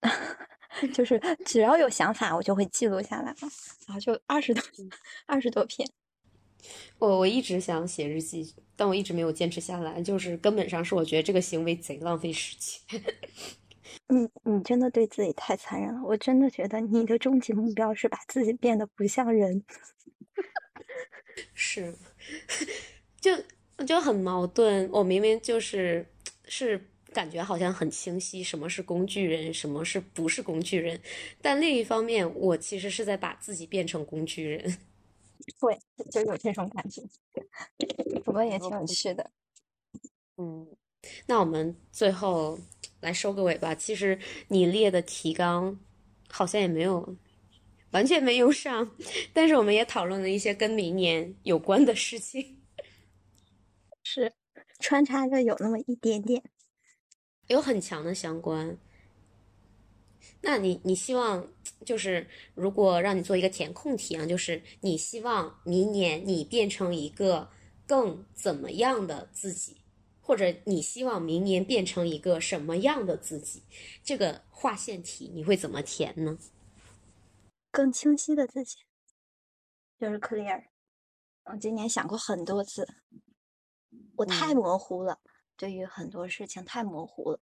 [0.94, 3.36] 就是只要有想法，我就会记录下来了，
[3.86, 4.62] 然后就二十多
[5.26, 5.88] 二十多篇。
[6.98, 13.02] 我我一直想写日记，但我一直没有坚持下来，就是根本上是我觉得这个行为贼浪费时间。
[14.12, 16.00] 你你真的对自己太残忍了！
[16.04, 19.64] 我真的觉得你的终极目标是把自己变得不像人。
[21.54, 21.94] 是，
[23.20, 23.32] 就
[23.86, 24.88] 就很矛盾。
[24.92, 26.06] 我明明就是
[26.46, 26.80] 是
[27.12, 31.00] 感觉好像很清晰，什么是工具人，什么是不是工具人，
[31.40, 34.78] 但另一方面，我其实是在把自己变成工具人。
[35.60, 35.78] 对，
[36.10, 37.02] 就有这种感觉，
[38.24, 39.30] 不过也挺有趣的。
[40.36, 40.66] 嗯，
[41.26, 42.58] 那我们最后
[43.02, 43.74] 来收个尾吧。
[43.74, 45.78] 其实你列的提纲
[46.30, 47.14] 好像也没有
[47.90, 48.90] 完全没用上，
[49.34, 52.62] 但是我们也讨论了一些跟明年有关的事情，
[54.02, 54.32] 是
[54.80, 56.42] 穿插着有那么一点点，
[57.48, 58.78] 有很强的相关。
[60.40, 61.52] 那你你希望
[61.84, 67.50] 就是如果让你做一个填空题啊，就是你希望明年你变成一个
[67.86, 69.81] 更怎么样的自己？
[70.32, 73.64] 或者你希望明年变成一个什么样的自己？
[74.02, 76.38] 这个划线题你会怎么填呢？
[77.70, 78.78] 更清晰的自己，
[80.00, 80.68] 就是 clear。
[81.44, 82.88] 我今年想过很多次，
[84.16, 85.20] 我太模糊了，
[85.54, 87.38] 对于很多事情太模糊了。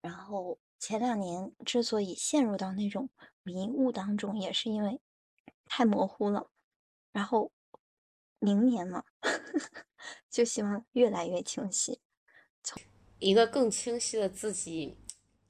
[0.00, 3.08] 然后前两年之所以陷入到那种
[3.44, 5.00] 迷雾当中，也是因为
[5.64, 6.50] 太模糊了。
[7.12, 7.52] 然后
[8.40, 9.04] 明年嘛，
[10.28, 12.00] 就希望越来越清晰。
[13.18, 14.94] 一个更清晰的自己，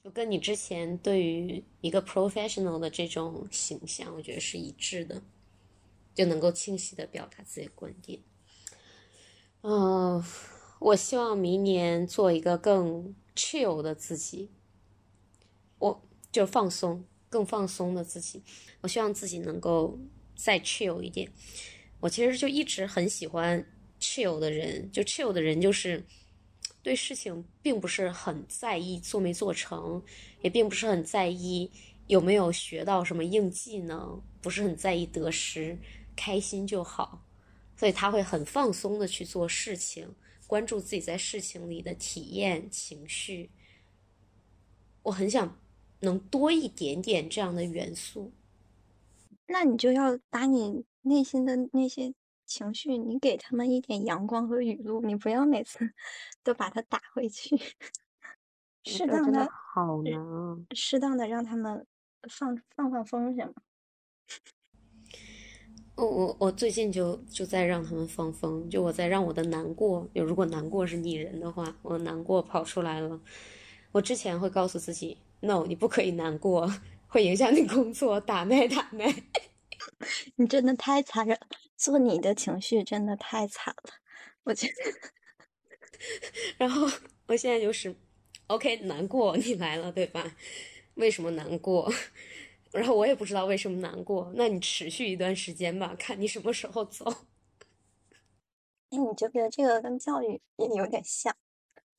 [0.01, 5.21] 就跟你之前对于一个 professional 的这种形象，我觉得是一致的，
[6.15, 8.21] 就能够清晰的表达自己的观点。
[9.61, 10.23] 嗯，
[10.79, 14.49] 我希望明年做一个更 chill 的自己，
[15.79, 18.43] 我就放松，更放松的自己。
[18.79, 19.99] 我希望自己能够
[20.35, 21.29] 再 chill 一点。
[21.99, 23.67] 我其实就一直很喜欢
[23.99, 26.05] chill 的人，就 chill 的人就是。
[26.87, 30.01] 对事情并不是很在意做没做成，
[30.41, 31.69] 也并不是很在意
[32.07, 35.77] 有没有学到什么硬技能，不是很在意得失，
[36.15, 37.21] 开心就好。
[37.75, 40.15] 所以他会很放松的去做事情，
[40.47, 43.49] 关注自己在事情里的体验情绪。
[45.03, 45.59] 我很想
[45.99, 48.31] 能多一点点这样的元素。
[49.47, 52.13] 那你就要把你内心的那些。
[52.47, 55.79] 情绪，你给他们一点阳光和雨露，你不要每次
[56.43, 57.55] 都把它打回去。
[58.83, 60.65] 适当的，好难。
[60.73, 61.85] 适当的让他们
[62.29, 63.53] 放放放风行吗？
[65.95, 73.19] 我我我最近就就在让他们放风，就我在让我的难过，就如果难过是拟人的话，我难过跑出来了。
[73.91, 76.71] 我之前会告诉自己，no，你不可以难过，
[77.07, 79.11] 会影响你工作，打 麦打麦。
[80.35, 81.37] 你真的太残忍，
[81.77, 83.93] 做你的情绪真的太惨了，
[84.43, 84.73] 我觉得。
[86.57, 86.87] 然后
[87.27, 87.95] 我现在就是
[88.47, 90.35] ，OK，难过，你来了，对吧？
[90.95, 91.91] 为什么难过？
[92.73, 94.31] 然后我也不知道为什么难过。
[94.35, 97.05] 那你持续一段时间吧，看你什么时候走。
[98.89, 101.35] 哎，你觉不觉得这个跟教育也有点像？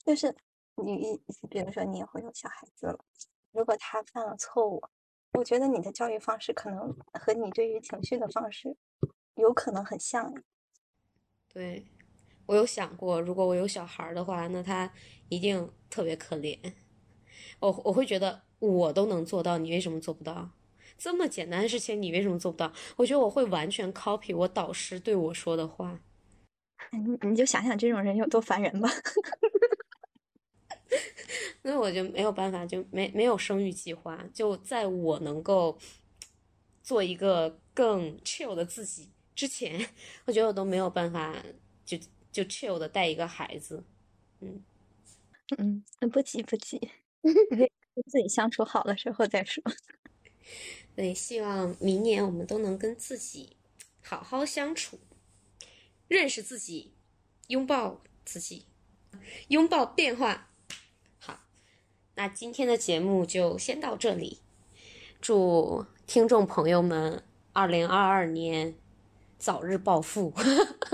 [0.05, 0.35] 就是
[0.76, 1.20] 你，
[1.51, 3.05] 比如说你以后有小孩子了，
[3.53, 4.83] 如果他犯了错误。
[5.33, 8.74] 我觉得你的教育方式可能和你对于情绪的方式
[9.39, 10.32] 有可能很像。
[11.53, 11.86] 对，
[12.47, 14.93] 我有想过，如果我有小孩的话，那他
[15.28, 16.59] 一定特别可怜。
[17.61, 20.51] 我我会觉得我都能做到，你为什么做不到？
[20.97, 22.72] 这么简单的事情，你为什么做不到？
[22.97, 26.01] 我觉得我会完全 copy 我导师对我说的话。
[26.91, 28.89] 你你就想想这种人有多烦人吧。
[31.62, 34.24] 那我就没有办法，就没没有生育计划。
[34.32, 35.78] 就在我能够
[36.82, 39.89] 做一个更 chill 的自己之前，
[40.24, 41.32] 我觉得我都没有办法
[41.84, 41.97] 就
[42.32, 43.84] 就 chill 的带一个孩子。
[44.41, 44.64] 嗯
[45.57, 46.91] 嗯，不急 不急，
[47.22, 49.62] 跟自己相处好了之后再说。
[50.97, 53.57] 对，希望明年我们都能跟自己
[54.03, 54.99] 好好相处，
[56.09, 56.95] 认识自己，
[57.47, 58.66] 拥抱自己，
[59.47, 60.51] 拥抱变化。
[61.20, 61.45] 好
[62.16, 64.41] 那今天的节目就先到这里，
[65.20, 67.22] 祝听众朋友们
[67.53, 68.74] 二零二二年
[69.39, 70.32] 早日暴富。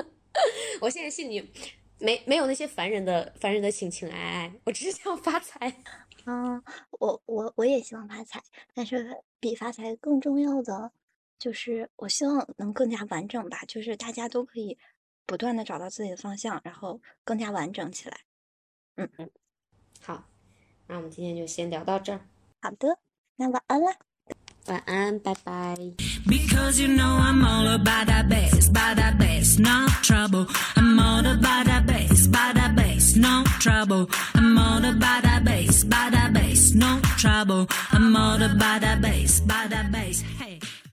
[0.80, 1.50] 我现在心里
[1.98, 5.82] 没没有那些烦人的烦人的情情爱爱，我只是想发财。
[6.26, 8.42] 嗯，我我我也希望发财，
[8.74, 10.92] 但是比发财更重要的
[11.38, 14.78] 就是我希望能更加完整吧，就是大家都可以
[15.26, 18.20] 不断的找到自己的方向，然后更加完整起来。
[18.96, 19.30] 嗯嗯，
[20.00, 20.24] 好。
[20.86, 22.20] 那我们今天就先聊到这儿。
[22.60, 22.98] 好的，
[23.36, 23.96] 那晚安啦，
[26.26, 28.68] Because you know I'm all about that bass,
[29.18, 30.46] bass, no trouble.
[30.76, 32.26] I'm all about bass,
[32.74, 34.08] bass, no trouble.
[34.34, 37.66] I'm all about that bass, by that bass, no trouble.
[37.92, 40.60] I'm all about that bass, by that bass, hey.